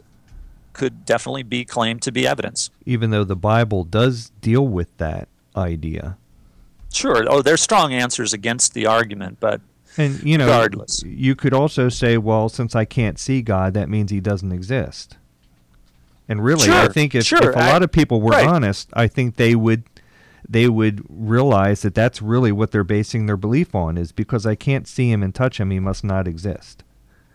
[0.72, 2.70] could definitely be claimed to be evidence.
[2.86, 6.16] Even though the Bible does deal with that idea.
[6.92, 7.24] Sure.
[7.28, 9.60] Oh, there's strong answers against the argument, but
[9.98, 11.02] And you know, Regardless.
[11.04, 15.16] you could also say, well, since I can't see God, that means he doesn't exist.
[16.28, 18.46] And really, I think if, sure, if a I- lot of people were right.
[18.46, 19.82] honest, I think they would
[20.48, 24.54] they would realize that that's really what they're basing their belief on is because I
[24.54, 26.84] can't see him and touch him, he must not exist.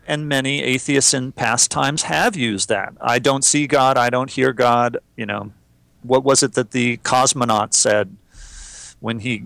[0.06, 2.92] and many atheists in past times have used that.
[3.00, 5.52] I don't see God, I don't hear God, you know.
[6.02, 8.16] What was it that the cosmonaut said
[9.00, 9.44] when he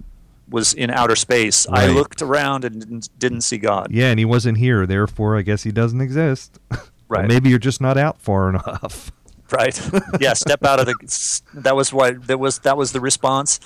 [0.50, 1.66] was in outer space?
[1.68, 3.88] I looked around and didn't, didn't see God.
[3.90, 6.58] Yeah, and he wasn't here, therefore I guess he doesn't exist.
[7.10, 7.26] Or Right.
[7.28, 9.10] maybe you're just not out far enough.
[9.50, 9.80] Right.
[10.20, 13.60] yeah, step out of the that was what that was that was the response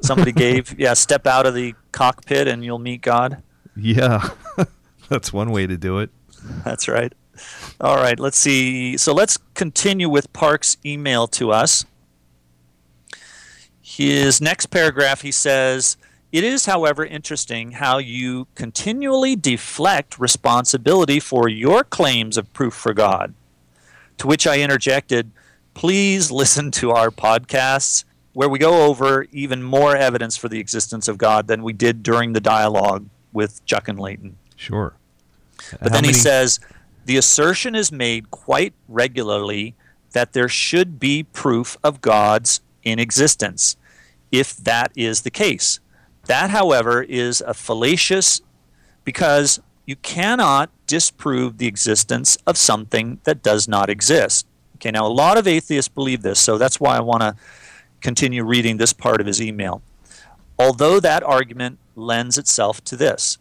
[0.00, 0.74] somebody gave.
[0.78, 3.42] Yeah, step out of the cockpit and you'll meet God.
[3.76, 4.30] yeah.
[5.10, 6.08] that's one way to do it.
[6.64, 7.12] That's right.
[7.78, 8.96] All right, let's see.
[8.96, 11.84] So let's continue with Park's email to us.
[13.82, 15.96] His next paragraph, he says,
[16.30, 22.92] It is, however, interesting how you continually deflect responsibility for your claims of proof for
[22.92, 23.34] God.
[24.18, 25.30] To which I interjected,
[25.78, 31.06] Please listen to our podcasts where we go over even more evidence for the existence
[31.06, 34.36] of God than we did during the dialogue with Chuck and Leighton.
[34.56, 34.96] Sure.
[35.80, 36.58] But then he says
[37.04, 39.76] the assertion is made quite regularly
[40.14, 43.76] that there should be proof of God's in existence
[44.32, 45.78] if that is the case.
[46.28, 48.42] That, however, is a fallacious
[49.02, 54.46] because you cannot disprove the existence of something that does not exist.
[54.76, 57.34] Okay, now a lot of atheists believe this, so that's why I want to
[58.00, 59.82] continue reading this part of his email.
[60.58, 63.38] Although that argument lends itself to this.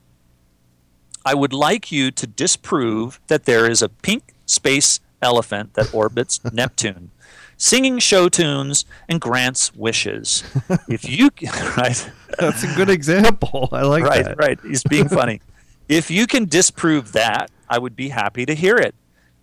[1.25, 6.39] I would like you to disprove that there is a pink space elephant that orbits
[6.53, 7.11] Neptune,
[7.57, 10.43] singing show tunes and grants wishes.
[10.87, 11.29] If you
[11.77, 13.69] right, That's a good example.
[13.71, 14.37] I like right, that.
[14.37, 15.41] right, he's being funny.
[15.89, 18.95] if you can disprove that, I would be happy to hear it.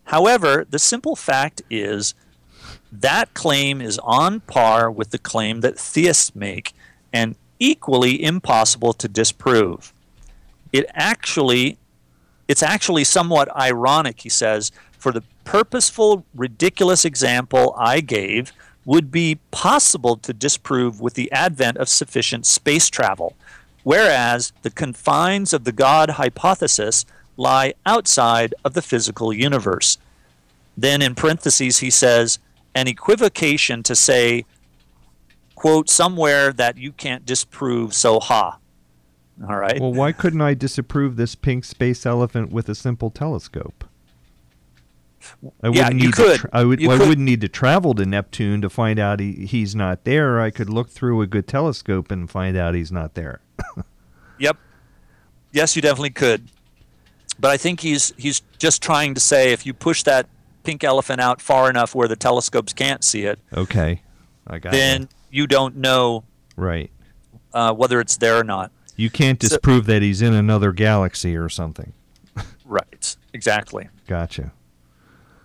[0.05, 2.15] However, the simple fact is
[2.91, 6.73] that claim is on par with the claim that theists make
[7.13, 9.93] and equally impossible to disprove
[10.75, 11.79] it actually
[12.49, 18.53] it's actually somewhat ironic he says for the purposeful ridiculous example i gave
[18.85, 23.35] would be possible to disprove with the advent of sufficient space travel
[23.83, 29.99] whereas the confines of the god hypothesis lie outside of the physical universe.
[30.77, 32.39] Then in parentheses he says
[32.75, 34.45] an equivocation to say
[35.55, 38.59] quote somewhere that you can't disprove so ha.
[39.49, 39.81] All right.
[39.81, 43.85] Well, why couldn't I disapprove this pink space elephant with a simple telescope?
[45.63, 46.33] I wouldn't you need could.
[46.35, 46.81] To tra- I would.
[46.81, 47.09] You well, I could.
[47.09, 50.41] wouldn't need to travel to Neptune to find out he, he's not there.
[50.41, 53.41] I could look through a good telescope and find out he's not there.
[54.39, 54.57] Yep.
[55.53, 56.49] Yes, you definitely could.
[57.39, 60.27] But I think he's he's just trying to say if you push that
[60.65, 64.03] pink elephant out far enough where the telescopes can't see it, Okay,
[64.47, 65.09] I got then it.
[65.31, 66.25] you don't know
[66.57, 66.91] Right.
[67.53, 68.73] uh, whether it's there or not.
[68.97, 71.93] You can't So- disprove that he's in another galaxy or something.
[72.65, 73.17] Right.
[73.35, 73.89] Exactly.
[74.09, 74.53] Gotcha.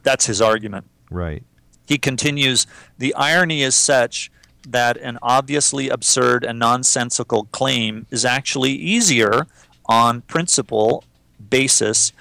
[0.09, 0.87] That's his argument.
[1.11, 1.43] Right.
[1.85, 2.65] He continues
[2.97, 4.31] The irony is such
[4.67, 9.45] that an obviously absurd and nonsensical claim is actually easier
[9.85, 11.03] on principle
[11.51, 12.11] basis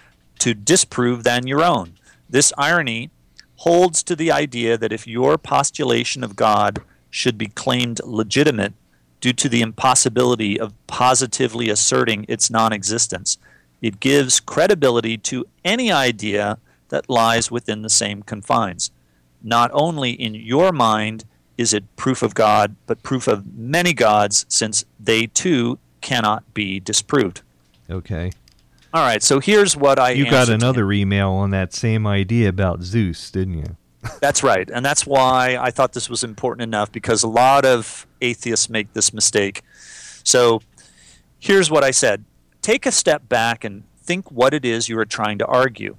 [0.41, 1.95] to disprove than your own.
[2.29, 3.09] This irony
[3.57, 8.75] holds to the idea that if your postulation of God should be claimed legitimate
[9.23, 13.39] due to the impossibility of positively asserting its non existence,
[13.81, 16.59] it gives credibility to any idea
[16.89, 18.91] that lies within the same confines.
[19.43, 21.25] Not only in your mind
[21.59, 26.79] is it proof of God, but proof of many gods, since they too cannot be
[26.79, 27.43] disproved.
[27.91, 28.31] Okay.
[28.95, 30.61] All right, so here's what I You got answered to him.
[30.63, 33.77] another email on that same idea about Zeus, didn't you?
[34.21, 34.71] That's right.
[34.73, 38.93] And that's why I thought this was important enough because a lot of atheists make
[38.93, 39.63] this mistake.
[40.23, 40.63] So
[41.41, 42.25] here's what I said
[42.63, 45.97] take a step back and think what it is you are trying to argue.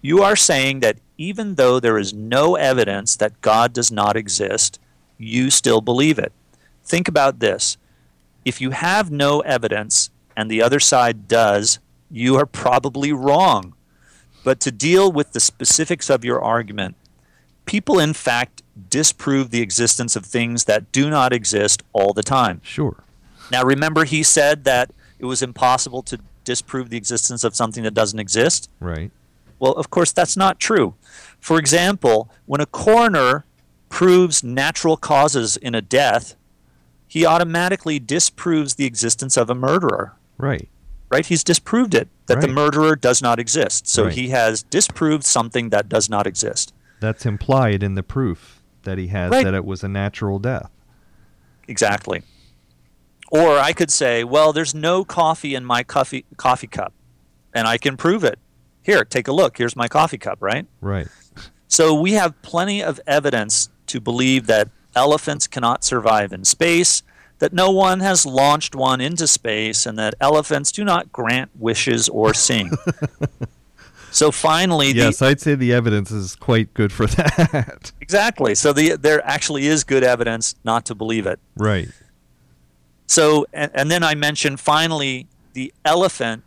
[0.00, 4.78] You are saying that even though there is no evidence that God does not exist,
[5.18, 6.32] you still believe it.
[6.84, 7.76] Think about this.
[8.44, 11.80] If you have no evidence and the other side does,
[12.10, 13.74] you are probably wrong.
[14.44, 16.94] But to deal with the specifics of your argument,
[17.66, 22.60] people in fact disprove the existence of things that do not exist all the time.
[22.64, 23.02] Sure.
[23.50, 27.94] Now, remember, he said that it was impossible to disprove the existence of something that
[27.94, 28.70] doesn't exist?
[28.80, 29.10] Right.
[29.58, 30.94] Well, of course, that's not true.
[31.40, 33.44] For example, when a coroner
[33.88, 36.36] proves natural causes in a death,
[37.06, 40.14] he automatically disproves the existence of a murderer.
[40.36, 40.68] Right.
[41.10, 41.24] Right?
[41.24, 43.88] He's disproved it that the murderer does not exist.
[43.88, 44.12] So Right.
[44.12, 46.74] he has disproved something that does not exist.
[47.00, 49.44] That's implied in the proof that he has Right.
[49.44, 50.70] that it was a natural death.
[51.66, 52.22] Exactly.
[53.30, 56.92] Or I could say, well, there's no coffee in my coffee coffee cup,
[57.54, 58.38] and I can prove it.
[58.88, 59.58] Here, take a look.
[59.58, 60.66] Here's my coffee cup, right?
[60.80, 61.08] Right.
[61.66, 67.02] So we have plenty of evidence to believe that elephants cannot survive in space,
[67.38, 72.08] that no one has launched one into space, and that elephants do not grant wishes
[72.08, 72.70] or sing.
[74.10, 77.92] so finally, the, Yes, I'd say the evidence is quite good for that.
[78.00, 78.54] exactly.
[78.54, 81.38] So the, there actually is good evidence not to believe it.
[81.56, 81.88] right.
[83.06, 86.42] So, and, and then I mentioned finally, the elephant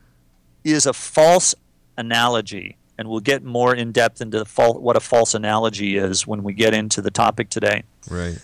[0.64, 1.54] is a false
[2.02, 6.28] analogy, and we'll get more in depth into the fal- what a false analogy is
[6.28, 7.84] when we get into the topic today.
[8.10, 8.38] Right.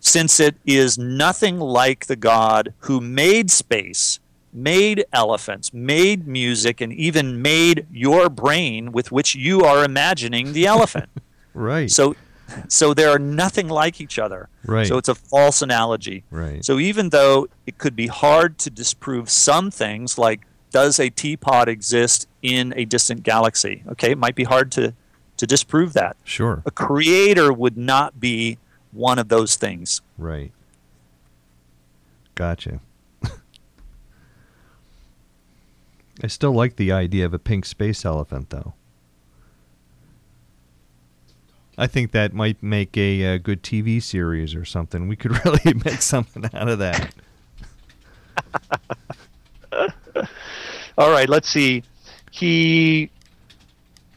[0.00, 4.20] Since it is nothing like the God who made space,
[4.52, 10.66] made elephants, made music, and even made your brain with which you are imagining the
[10.66, 11.08] elephant.
[11.54, 11.90] Right.
[11.90, 12.14] so,
[12.68, 14.48] so they are nothing like each other.
[14.64, 14.86] Right.
[14.86, 16.22] So it's a false analogy.
[16.30, 16.64] Right.
[16.64, 21.68] So even though it could be hard to disprove some things, like does a teapot
[21.68, 23.82] exist in a distant galaxy?
[23.88, 24.94] Okay, it might be hard to,
[25.36, 26.16] to disprove that.
[26.24, 26.62] sure.
[26.66, 28.58] A creator would not be
[28.92, 30.00] one of those things.
[30.16, 30.52] Right.
[32.34, 32.80] Gotcha.
[36.22, 38.74] I still like the idea of a pink space elephant, though.
[41.76, 45.06] I think that might make a, uh good TV series or something.
[45.06, 47.14] We could really make something out of that.
[50.98, 51.84] All right, let's see.
[52.32, 53.08] He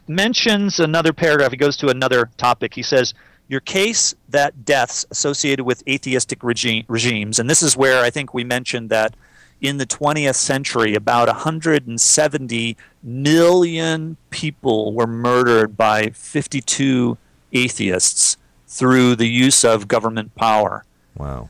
[0.08, 1.52] mentions another paragraph.
[1.52, 2.74] He goes to another topic.
[2.74, 3.14] He says,
[3.48, 8.34] Your case that deaths associated with atheistic regime, regimes, and this is where I think
[8.34, 9.14] we mentioned that
[9.60, 17.16] in the 20th century, about 170 million people were murdered by 52
[17.52, 20.84] atheists through the use of government power.
[21.16, 21.48] Wow.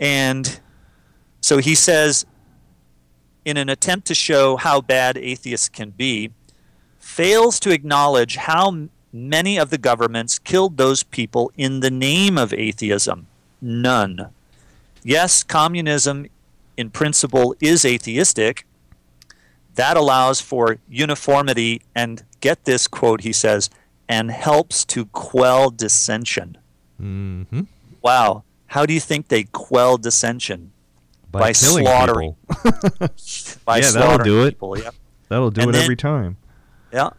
[0.00, 0.58] And
[1.40, 2.26] so he says,
[3.48, 6.30] in an attempt to show how bad atheists can be,
[6.98, 12.52] fails to acknowledge how many of the governments killed those people in the name of
[12.52, 13.26] atheism.
[13.62, 14.28] None.
[15.02, 16.26] Yes, communism
[16.76, 18.66] in principle is atheistic.
[19.76, 23.70] That allows for uniformity and get this quote, he says,
[24.10, 26.58] and helps to quell dissension.
[27.00, 27.62] Mm-hmm.
[28.02, 28.44] Wow.
[28.66, 30.72] How do you think they quell dissension?
[31.30, 32.36] By, By slaughtering.
[32.48, 32.70] people.
[33.64, 34.50] By Yeah, that'll slaughtering do it.
[34.52, 34.78] People.
[34.78, 34.94] Yep.
[35.28, 36.36] That'll do And it then- every time.
[36.92, 37.10] Yeah.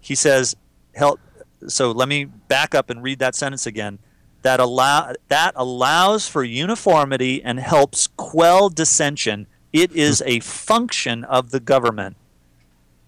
[0.00, 0.56] He says,
[0.94, 1.20] help.
[1.68, 3.98] So let me back up and read that sentence again.
[4.42, 9.46] That allow that allows for uniformity and helps quell dissension.
[9.72, 12.16] It is a function of the government,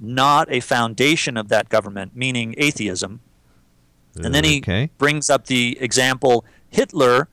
[0.00, 3.20] not a foundation of that government, meaning atheism.
[4.16, 4.88] And then he okay.
[4.96, 7.28] brings up the example Hitler.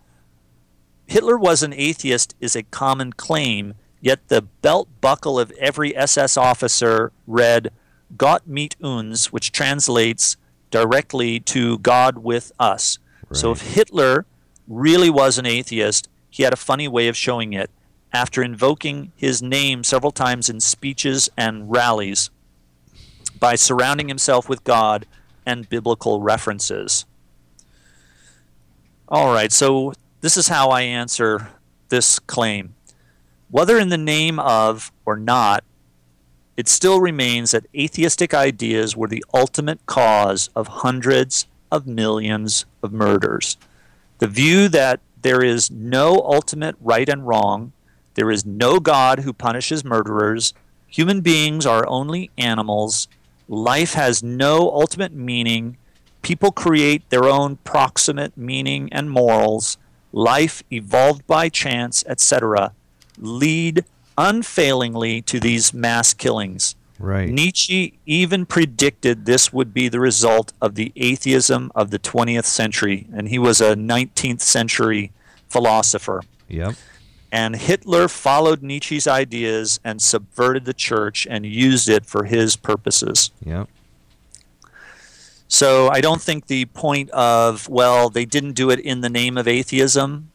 [1.14, 6.38] Hitler was an atheist is a common claim, yet the belt buckle of every SS
[6.38, 7.72] officer read
[8.18, 10.38] Gott mit uns, which translates
[10.72, 12.98] directly to God with us.
[13.32, 14.26] So if Hitler
[14.68, 17.70] really was an atheist, he had a funny way of showing it
[18.12, 22.32] after invoking his name several times in speeches and rallies
[23.40, 25.06] by surrounding himself with God
[25.46, 27.06] and biblical references.
[29.08, 29.94] All right, so
[30.24, 31.50] this is how I answer
[31.90, 32.76] this claim.
[33.52, 35.66] Whether in the name of or not,
[36.56, 42.94] it still remains that atheistic ideas were the ultimate cause of hundreds of millions of
[42.94, 43.58] murders.
[44.20, 47.74] The view that there is no ultimate right and wrong,
[48.14, 50.54] there is no God who punishes murderers,
[50.88, 53.10] human beings are only animals,
[53.50, 55.76] life has no ultimate meaning,
[56.22, 59.78] people create their own proximate meaning and morals,
[60.14, 62.72] life evolved by chance, etc.,
[63.18, 63.84] lead
[64.18, 66.76] unfailingly to these mass killings.
[67.00, 67.30] Right.
[67.30, 73.08] Nietzsche even predicted this would be the result of the atheism of the 20th century,
[73.14, 75.12] and he was a 19th century
[75.50, 76.22] philosopher.
[76.48, 76.76] Yep.
[77.32, 83.32] And Hitler followed Nietzsche's ideas and subverted the church and used it for his purposes.
[83.44, 83.68] Yep.
[85.54, 89.38] So I don't think the point of, well, they didn't do it in the name
[89.38, 90.32] of atheism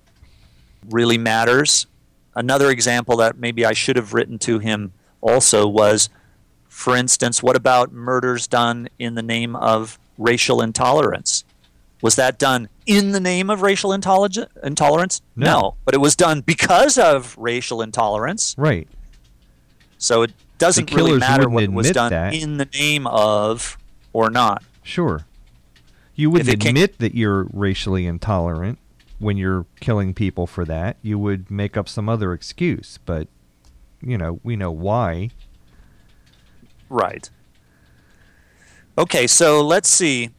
[0.88, 1.88] really matters.
[2.36, 6.08] Another example that maybe I should have written to him also was,
[6.68, 11.44] for instance, what about murders done in the name of racial intolerance?
[12.00, 14.38] Was that done in the name of racial intolerance?
[14.62, 15.20] intolerance?
[15.34, 15.74] No.
[15.84, 18.54] but it was done because of racial intolerance.
[18.56, 18.86] Right.
[19.98, 22.34] So it doesn't really matter what was done that.
[22.34, 23.76] in the name of
[24.12, 24.62] or not.
[24.88, 25.26] Sure.
[26.14, 28.78] You came- admit that you're racially intolerant
[29.18, 30.96] when you're killing people for that.
[31.02, 33.28] You would make up some other excuse, but
[34.00, 35.30] you know, we know why.
[36.88, 37.28] Right.
[38.96, 40.30] Okay, so let's see.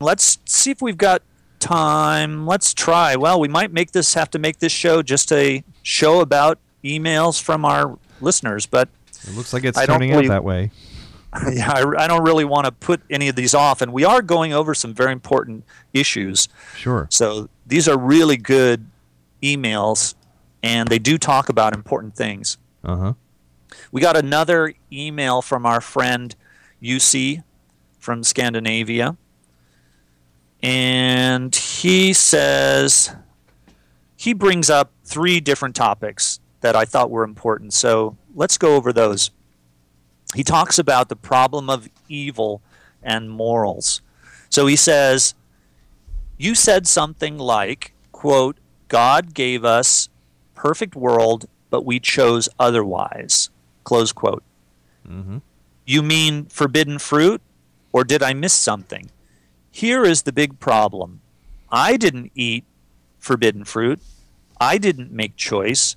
[0.00, 1.22] Let's see if we've got
[1.60, 2.46] time.
[2.46, 3.16] Let's try.
[3.16, 7.40] Well, we might make this have to make this show just a show about emails
[7.40, 8.88] from our listeners, but
[9.26, 10.70] It looks like it's I turning out that way.
[11.52, 13.82] yeah, I, I don't really want to put any of these off.
[13.82, 16.48] And we are going over some very important issues.
[16.76, 17.06] Sure.
[17.10, 18.86] So these are really good
[19.42, 20.14] emails,
[20.62, 22.58] and they do talk about important things.
[22.82, 23.12] Uh huh.
[23.92, 26.34] We got another email from our friend
[26.82, 27.42] UC
[27.98, 29.16] from Scandinavia.
[30.62, 33.14] And he says
[34.16, 37.72] he brings up three different topics that I thought were important.
[37.72, 39.30] So let's go over those.
[40.34, 42.60] He talks about the problem of evil
[43.02, 44.00] and morals.
[44.50, 45.34] So he says,
[46.36, 48.56] You said something like, quote,
[48.88, 50.08] God gave us
[50.54, 53.50] perfect world, but we chose otherwise.
[53.84, 54.42] Close quote.
[55.08, 55.42] Mhm.
[55.86, 57.40] You mean forbidden fruit?
[57.92, 59.10] Or did I miss something?
[59.70, 61.20] Here is the big problem.
[61.70, 62.64] I didn't eat
[63.18, 64.00] forbidden fruit.
[64.60, 65.96] I didn't make choice.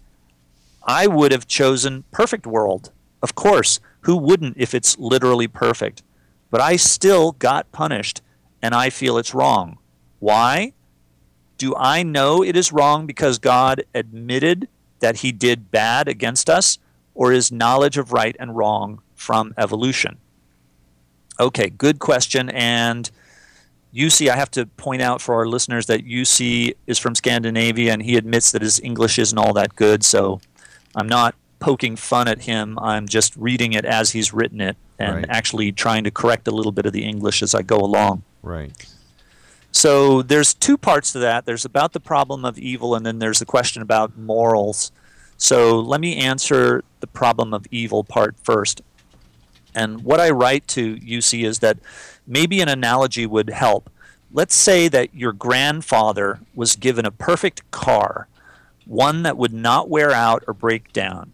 [0.87, 2.91] I would have chosen perfect world.
[3.21, 6.03] Of course, who wouldn't if it's literally perfect?
[6.49, 8.21] But I still got punished,
[8.61, 9.77] and I feel it's wrong.
[10.19, 10.73] Why?
[11.57, 14.67] Do I know it is wrong because God admitted
[14.99, 16.77] that he did bad against us,
[17.13, 20.17] or is knowledge of right and wrong from evolution?
[21.39, 22.49] Okay, good question.
[22.49, 23.09] And
[23.93, 28.01] UC, I have to point out for our listeners that UC is from Scandinavia and
[28.01, 30.03] he admits that his English isn't all that good.
[30.03, 30.39] So
[30.95, 32.77] I'm not poking fun at him.
[32.79, 35.25] I'm just reading it as he's written it and Right.
[35.29, 38.23] actually trying to correct a little bit of the English as I go along.
[38.43, 38.71] Right.
[39.71, 41.45] So there's two parts to that.
[41.45, 44.91] There's about the problem of evil, and then there's the question about morals.
[45.37, 48.81] So let me answer the problem of evil part first.
[49.73, 51.77] And what I write to UC is that
[52.27, 53.89] maybe an analogy would help.
[54.33, 58.27] Let's say that your grandfather was given a perfect car,
[58.85, 61.31] one that would not wear out or break down.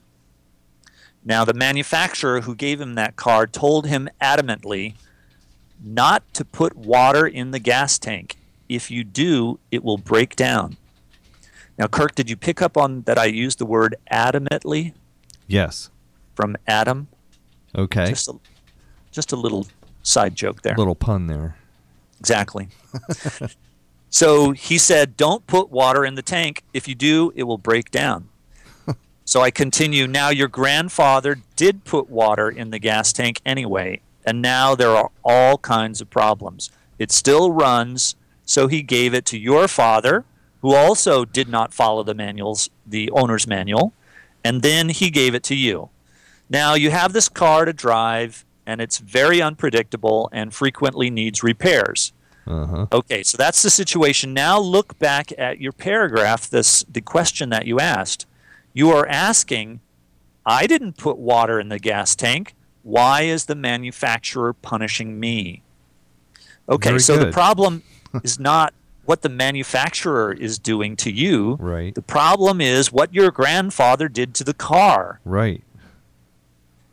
[1.27, 4.93] Now, the manufacturer who gave him that car told him adamantly
[5.83, 8.37] not to put water in the gas tank.
[8.69, 10.77] If you do, it will break down.
[11.77, 14.93] Now, Kirk, did you pick up on that I used the word adamantly
[15.47, 15.89] Yes.
[16.33, 17.09] from Adam?
[17.75, 18.05] Okay.
[18.07, 18.35] Just a,
[19.11, 19.67] just a little
[20.03, 20.75] side joke there.
[20.77, 21.57] Little pun there.
[22.21, 22.69] Exactly.
[24.09, 26.63] so he said, Don't put water in the tank.
[26.73, 28.29] If you do, it will break down.
[29.27, 30.07] So I continue.
[30.07, 35.11] Now, your grandfather did put water in the gas tank anyway, and now there are
[35.21, 36.71] all kinds of problems.
[36.97, 38.15] It still runs,
[38.45, 40.23] so he gave it to your father,
[40.61, 43.91] who also did not follow the manuals, the owner's manual,
[44.45, 45.89] and then he gave it to you.
[46.49, 52.13] Now you have this car to drive, and it's very unpredictable and frequently needs repairs.
[52.47, 52.85] Uh huh.
[52.93, 54.33] Okay, so that's the situation.
[54.33, 58.25] Now look back at your paragraph, this the question that you asked.
[58.77, 59.79] You are asking,
[60.45, 62.53] I didn't put water in the gas tank.
[62.83, 65.63] Why is the manufacturer punishing me?
[66.69, 67.81] Okay, Very so the problem
[68.23, 68.75] is not
[69.05, 71.55] what the manufacturer is doing to you.
[71.59, 71.95] Right.
[71.95, 75.21] The problem is what your grandfather did to the car.
[75.25, 75.63] Right.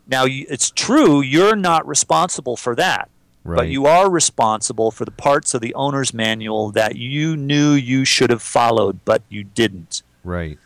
[0.07, 3.09] Now, it's true you're not responsible for that.
[3.43, 3.57] Right.
[3.57, 8.05] But you are responsible for the parts of the owner's manual that you knew you
[8.05, 10.01] should have followed, but you didn't.
[10.23, 10.57] Right.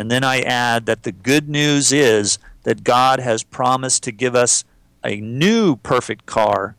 [0.00, 4.34] And then I add that the good news is that God has promised to give
[4.34, 4.64] us
[5.04, 6.74] a new perfect car,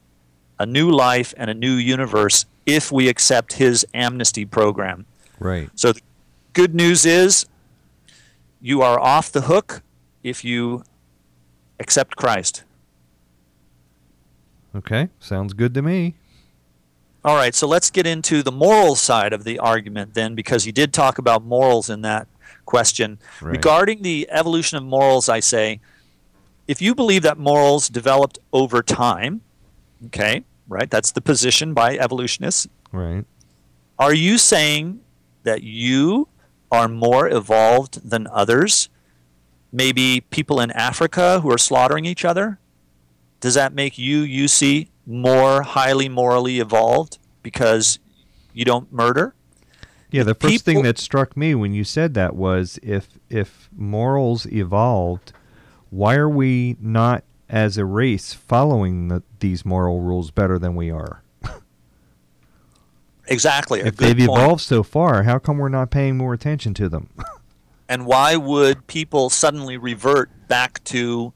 [0.57, 5.05] a new life, and a new universe if we accept His amnesty program.
[5.37, 5.69] Right.
[5.75, 6.01] So the
[6.53, 7.45] good news is
[8.59, 9.83] you are off the hook
[10.23, 10.83] if you
[11.79, 12.63] accept Christ.
[14.73, 15.09] Okay.
[15.19, 16.15] Sounds good to me.
[17.23, 20.71] All right, so let's get into the moral side of the argument then, because he
[20.71, 22.27] did talk about morals in that
[22.71, 23.19] question.
[23.41, 23.51] Right.
[23.51, 25.81] Regarding the evolution of morals, I say
[26.67, 29.41] if you believe that morals developed over time,
[30.07, 32.69] okay, right, that's the position by evolutionists.
[32.93, 33.25] Right.
[33.99, 35.01] Are you saying
[35.43, 36.29] that you
[36.71, 38.87] are more evolved than others?
[39.73, 42.57] Maybe people in Africa who are slaughtering each other?
[43.41, 47.99] Does that make you, you see, more highly morally evolved because
[48.53, 49.35] you don't murder?
[50.11, 54.45] Yeah, the first thing that struck me when you said that was if if morals
[54.47, 55.31] evolved,
[55.89, 60.89] why are we not as a race following the, these moral rules better than we
[60.91, 61.23] are?
[63.27, 63.79] Exactly.
[63.81, 64.29] if they've point.
[64.29, 67.09] evolved so far, how come we're not paying more attention to them?
[67.89, 71.33] And why would people suddenly revert back to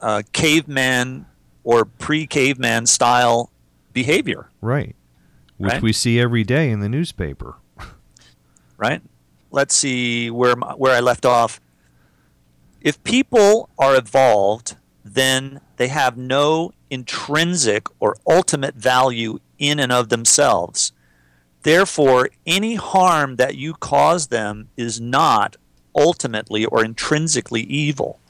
[0.00, 1.26] uh, caveman
[1.62, 3.50] or pre caveman style
[3.92, 4.48] behavior?
[4.62, 4.96] right.
[5.58, 5.82] Which Right.
[5.82, 7.56] we see every day in the newspaper.
[8.78, 9.02] Right?
[9.50, 11.60] Let's see where where I left off.
[12.80, 20.08] If people are evolved, then they have no intrinsic or ultimate value in and of
[20.08, 20.92] themselves.
[21.62, 25.56] Therefore, any harm that you cause them is not
[25.94, 28.20] ultimately or intrinsically evil.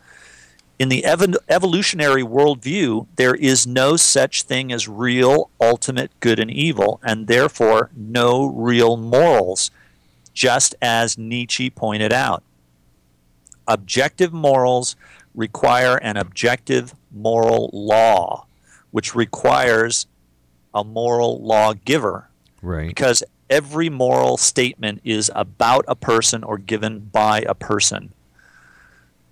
[0.79, 6.51] In the ev- evolutionary worldview, there is no such thing as real ultimate good and
[6.51, 9.71] evil, and therefore no real morals,
[10.39, 12.45] just as Nietzsche pointed out.
[13.67, 14.95] Objective morals
[15.35, 18.47] require an objective moral law,
[18.93, 20.07] which requires
[20.73, 22.29] a moral lawgiver
[22.63, 22.87] Right.
[22.87, 28.13] because every moral statement is about a person or given by a person.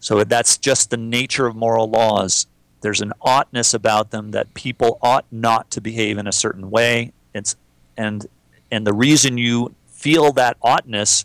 [0.01, 2.49] So that's just the nature of moral laws.
[2.81, 7.13] There's an oughtness about them that people ought not to behave in a certain way.
[7.33, 7.55] It's
[7.97, 8.27] and
[8.73, 11.25] and the reason you feel that oughtness,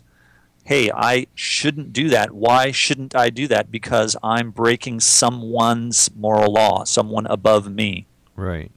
[0.64, 2.32] hey, I shouldn't do that.
[2.32, 3.70] Why shouldn't I do that?
[3.70, 8.08] Because I'm breaking someone's moral law, someone above me.
[8.36, 8.72] Right.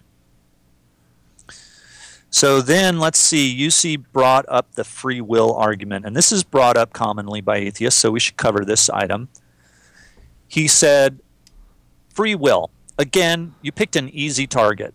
[2.29, 6.77] So then let's see, UC brought up the free will argument, and this is brought
[6.77, 9.29] up commonly by atheists, so we should cover this item.
[10.49, 11.21] He said,
[12.09, 12.71] free will.
[12.99, 14.95] Again, you picked an easy target,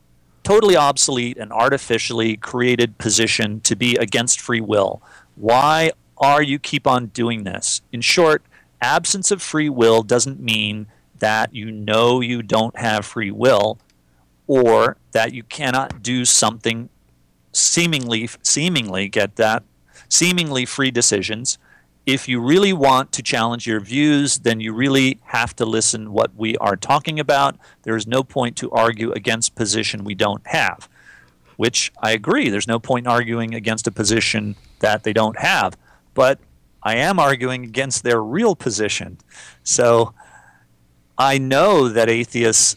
[0.50, 5.00] totally obsolete and artificially created position to be against free will.
[5.36, 7.84] Why are you keep on doing this?
[7.94, 8.42] In short,
[8.82, 10.88] absence of free will doesn't mean
[11.20, 13.78] that you know you don't have free will
[14.48, 16.90] or that you cannot do something
[17.52, 19.62] seemingly seemingly get that
[20.08, 21.60] seemingly free decisions
[22.14, 26.36] if you really want to challenge your views then you really have to listen what
[26.36, 27.58] we are talking about.
[27.84, 30.90] There is no point to argue against position we don't have
[31.58, 32.50] which i agree.
[32.50, 35.78] There's no point in arguing against a position that they don't have
[36.14, 36.40] but
[36.84, 39.18] i am arguing against their real position.
[39.64, 40.14] So
[41.18, 42.76] i know that atheists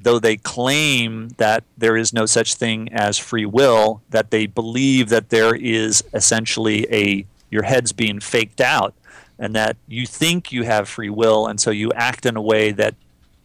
[0.00, 5.08] though they claim that there is no such thing as free will, that they believe
[5.08, 8.94] that there is essentially a your head's being faked out,
[9.38, 12.72] and that you think you have free will, and so you act in a way
[12.72, 12.94] that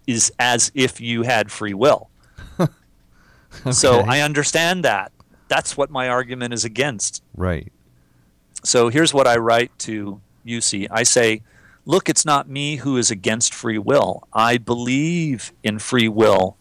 [0.07, 2.09] is as if you had free will.
[3.71, 5.11] So I understand that.
[5.47, 7.23] That's what my argument is against.
[7.35, 7.71] Right.
[8.63, 10.87] So here's what I write to UC.
[10.89, 11.41] I say,
[11.85, 14.27] look, it's not me who is against free will.
[14.33, 16.57] I believe in free will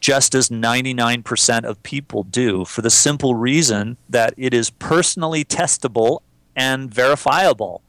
[0.00, 6.20] just as 99% of people do for the simple reason that it is personally testable
[6.56, 7.82] and verifiable.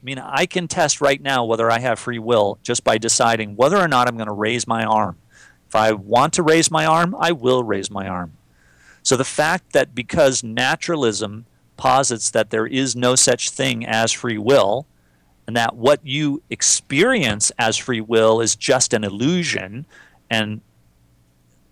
[0.00, 3.56] I mean, I can test right now whether I have free will just by deciding
[3.56, 5.16] whether or not I'm going to raise my arm.
[5.68, 8.32] If I want to raise my arm, I will raise my arm.
[9.02, 11.46] So the fact that because naturalism
[11.76, 14.86] posits that there is no such thing as free will,
[15.46, 19.84] and that what you experience as free will is just an illusion,
[20.30, 20.60] and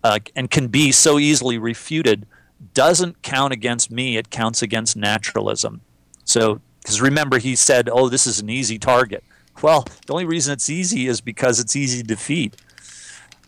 [0.04, 2.26] uh, and can be so easily refuted,
[2.74, 4.16] doesn't count against me.
[4.16, 5.80] It counts against naturalism.
[6.32, 9.22] So, because remember, he said, "Oh, this is an easy target."
[9.60, 12.56] Well, the only reason it's easy is because it's easy to defeat.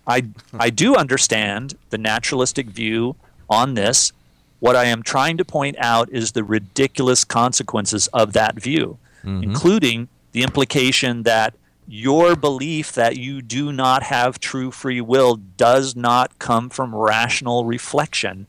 [0.06, 0.60] I, hmm.
[0.60, 3.16] I do understand the naturalistic view
[3.48, 4.12] on this.
[4.60, 9.42] What I am trying to point out is the ridiculous consequences of that view, mm-hmm.
[9.42, 11.54] including the implication that
[11.88, 17.64] your belief that you do not have true free will does not come from rational
[17.64, 18.46] reflection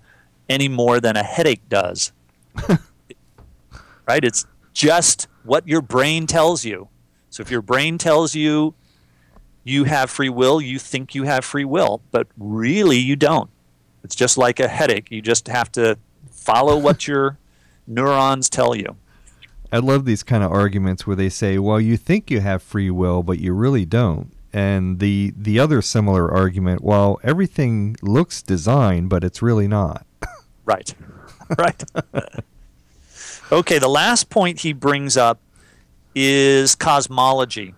[0.49, 2.11] any more than a headache does.
[4.07, 4.23] right?
[4.23, 6.89] It's just what your brain tells you.
[7.29, 8.75] So if your brain tells you
[9.63, 13.49] you have free will, you think you have free will, but really you don't.
[14.03, 15.09] It's just like a headache.
[15.09, 15.97] You just have to
[16.31, 17.39] follow what your
[17.87, 18.95] neurons tell you.
[19.71, 22.91] I love these kind of arguments where they say, "Well, you think you have free
[22.91, 29.09] will, but you really don't." And the the other similar argument, well, everything looks designed,
[29.09, 30.05] but it's really not.
[30.67, 30.95] Right.
[31.59, 31.83] right.
[33.51, 35.39] Okay, the last point he brings up
[36.13, 37.73] is cosmology.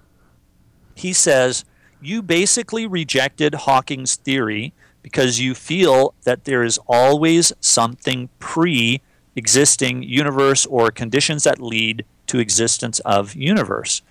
[0.95, 1.65] He says,
[2.01, 9.01] You basically rejected Hawking's theory because you feel that there is always something pre
[9.35, 14.01] existing universe or conditions that lead to existence of universe.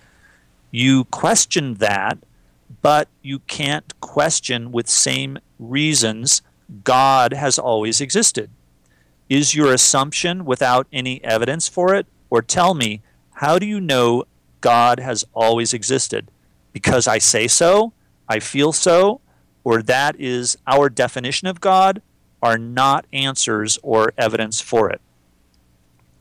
[0.71, 2.17] You question that,
[2.81, 6.41] but you can't question with same reasons
[6.83, 8.49] God has always existed.
[9.29, 12.07] Is your assumption without any evidence for it?
[12.29, 13.01] Or tell me,
[13.35, 14.25] how do you know
[14.61, 16.31] God has always existed?
[16.73, 17.93] Because I say so,
[18.27, 19.21] I feel so,
[19.63, 22.01] or that is our definition of God,
[22.41, 25.01] are not answers or evidence for it.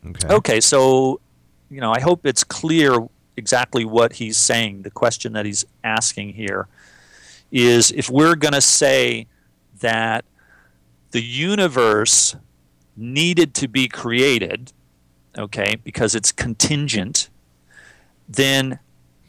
[0.04, 0.28] Okay.
[0.28, 1.20] Okay, so
[1.70, 4.82] you know, I hope it's clear exactly what he's saying.
[4.82, 6.68] The question that he's asking here
[7.50, 9.26] is if we're going to say
[9.80, 10.24] that
[11.10, 12.36] the universe
[12.96, 14.72] needed to be created,
[15.36, 17.28] okay, because it's contingent,
[18.28, 18.78] then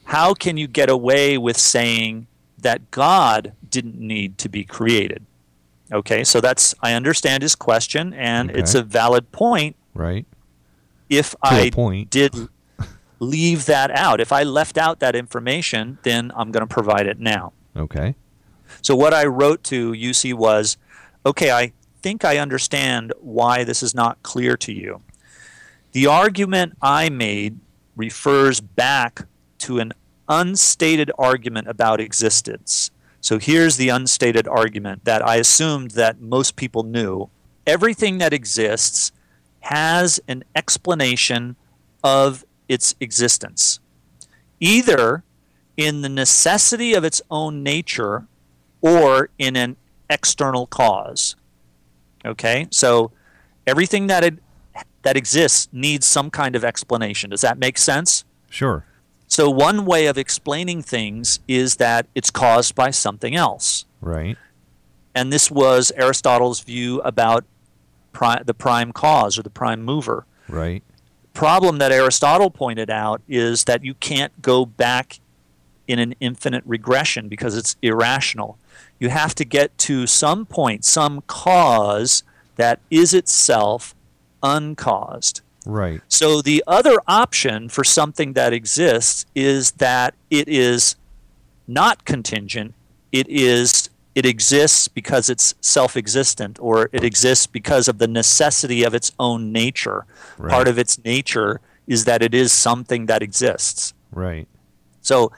[0.05, 5.25] how can you get away with saying that God didn't need to be created?
[5.91, 10.25] Okay, so that's I understand his question, and it's a valid point Right.
[11.09, 12.09] if I point.
[12.09, 12.33] did
[13.19, 14.19] leave that out.
[14.19, 17.53] If I left out that information, then I'm going to provide it now.
[17.75, 18.15] Okay.
[18.81, 20.77] So what I wrote to UC was,
[21.25, 21.71] okay, I
[22.07, 25.01] think I understand why this is not clear to you.
[25.91, 27.59] The argument I made
[27.97, 29.25] refers back
[29.57, 29.91] to an
[30.29, 32.91] unstated argument about existence.
[33.19, 37.29] So here's the unstated argument that I assumed that most people knew.
[37.65, 39.11] Everything that exists
[39.59, 41.57] has an explanation
[42.05, 43.81] of its existence,
[44.61, 45.25] either
[45.75, 48.27] in the necessity of its own nature
[48.79, 49.75] or in an
[50.09, 51.35] external cause.
[52.27, 52.67] Okay?
[52.71, 53.11] So
[53.65, 54.35] everything that it,
[55.01, 57.29] that exists needs some kind of explanation.
[57.31, 58.25] Does that make sense?
[58.49, 58.85] Sure.
[59.27, 63.85] So one way of explaining things is that it's caused by something else.
[64.01, 64.37] Right.
[65.13, 67.43] And this was Aristotle's view about
[68.13, 70.25] pri- the prime cause or the prime mover.
[70.47, 70.81] Right.
[71.33, 75.19] problem that Aristotle pointed out is that you can't go back
[75.87, 78.57] in an infinite regression because it's irrational.
[78.99, 82.23] You have to get to some point, some cause
[82.55, 83.93] that is itself
[84.41, 85.41] uncaused.
[85.65, 86.01] Right.
[86.07, 90.95] So the other option for something that exists is that it is
[91.67, 92.73] not contingent.
[93.11, 98.95] It is it exists because it's self-existent or it exists because of the necessity of
[98.95, 100.07] its own nature.
[100.39, 100.51] Right.
[100.51, 103.93] Part of its nature is that it is something that exists.
[104.11, 104.47] Right.
[105.01, 105.31] So,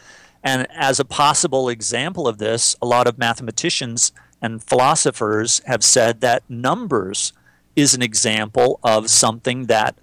[0.43, 4.11] and as a possible example of this, a lot of mathematicians
[4.41, 7.33] and philosophers have said that numbers
[7.75, 9.97] is an example of something that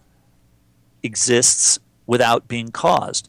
[1.02, 3.28] exists without being caused.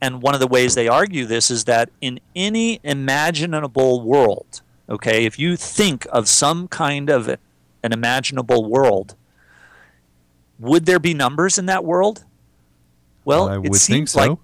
[0.00, 5.26] And one of the ways they argue this is that in any imaginable world, okay,
[5.26, 9.14] if you think of some kind of an imaginable world,
[10.58, 12.24] would there be numbers in that world?
[13.24, 14.20] Well, I it seems so.
[14.20, 14.38] like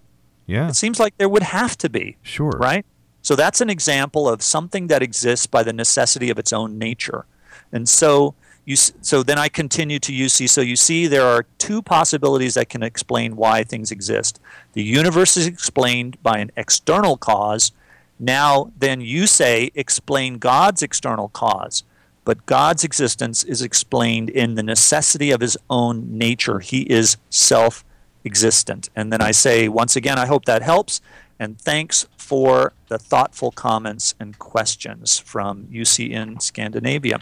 [0.46, 0.68] yeah.
[0.68, 2.50] it seems like there would have to be, Sure.
[2.50, 2.84] right?
[3.22, 7.26] So that's an example of something that exists by the necessity of its own nature.
[7.72, 8.34] And so
[8.64, 10.48] you so then I continue to UC.
[10.48, 14.40] So you see there are two possibilities that can explain why things exist.
[14.74, 17.72] The universe is explained by an external cause.
[18.18, 21.84] Now then you say explain God's external cause.
[22.24, 26.58] But God's existence is explained in the necessity of his own nature.
[26.58, 27.84] He is self
[28.26, 28.90] existent.
[28.94, 31.00] And then I say, once again, I hope that helps.
[31.38, 37.20] And thanks for the thoughtful comments and questions from UCN Scandinavia.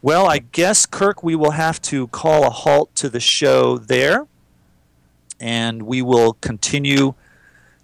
[0.00, 4.26] Well, I guess, Kirk, we will have to call a halt to the show there.
[5.40, 7.14] And we will continue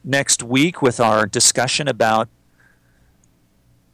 [0.02, 2.28] next week with our discussion about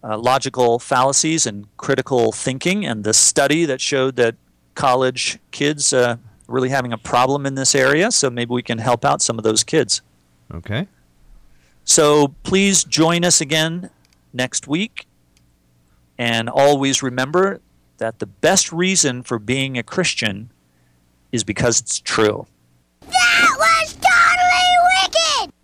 [0.05, 4.37] uh, logical fallacies and critical thinking and the study that showed that
[4.75, 6.17] college kids uh,
[6.47, 8.11] really having a problem in this area.
[8.11, 10.03] So maybe we can help out some of those kids.
[10.53, 10.87] Okay.
[11.85, 13.91] So please join us again
[14.33, 15.07] next week.
[16.19, 17.61] And always remember
[17.99, 20.51] that the best reason for being a Christian
[21.33, 22.47] is because it's true.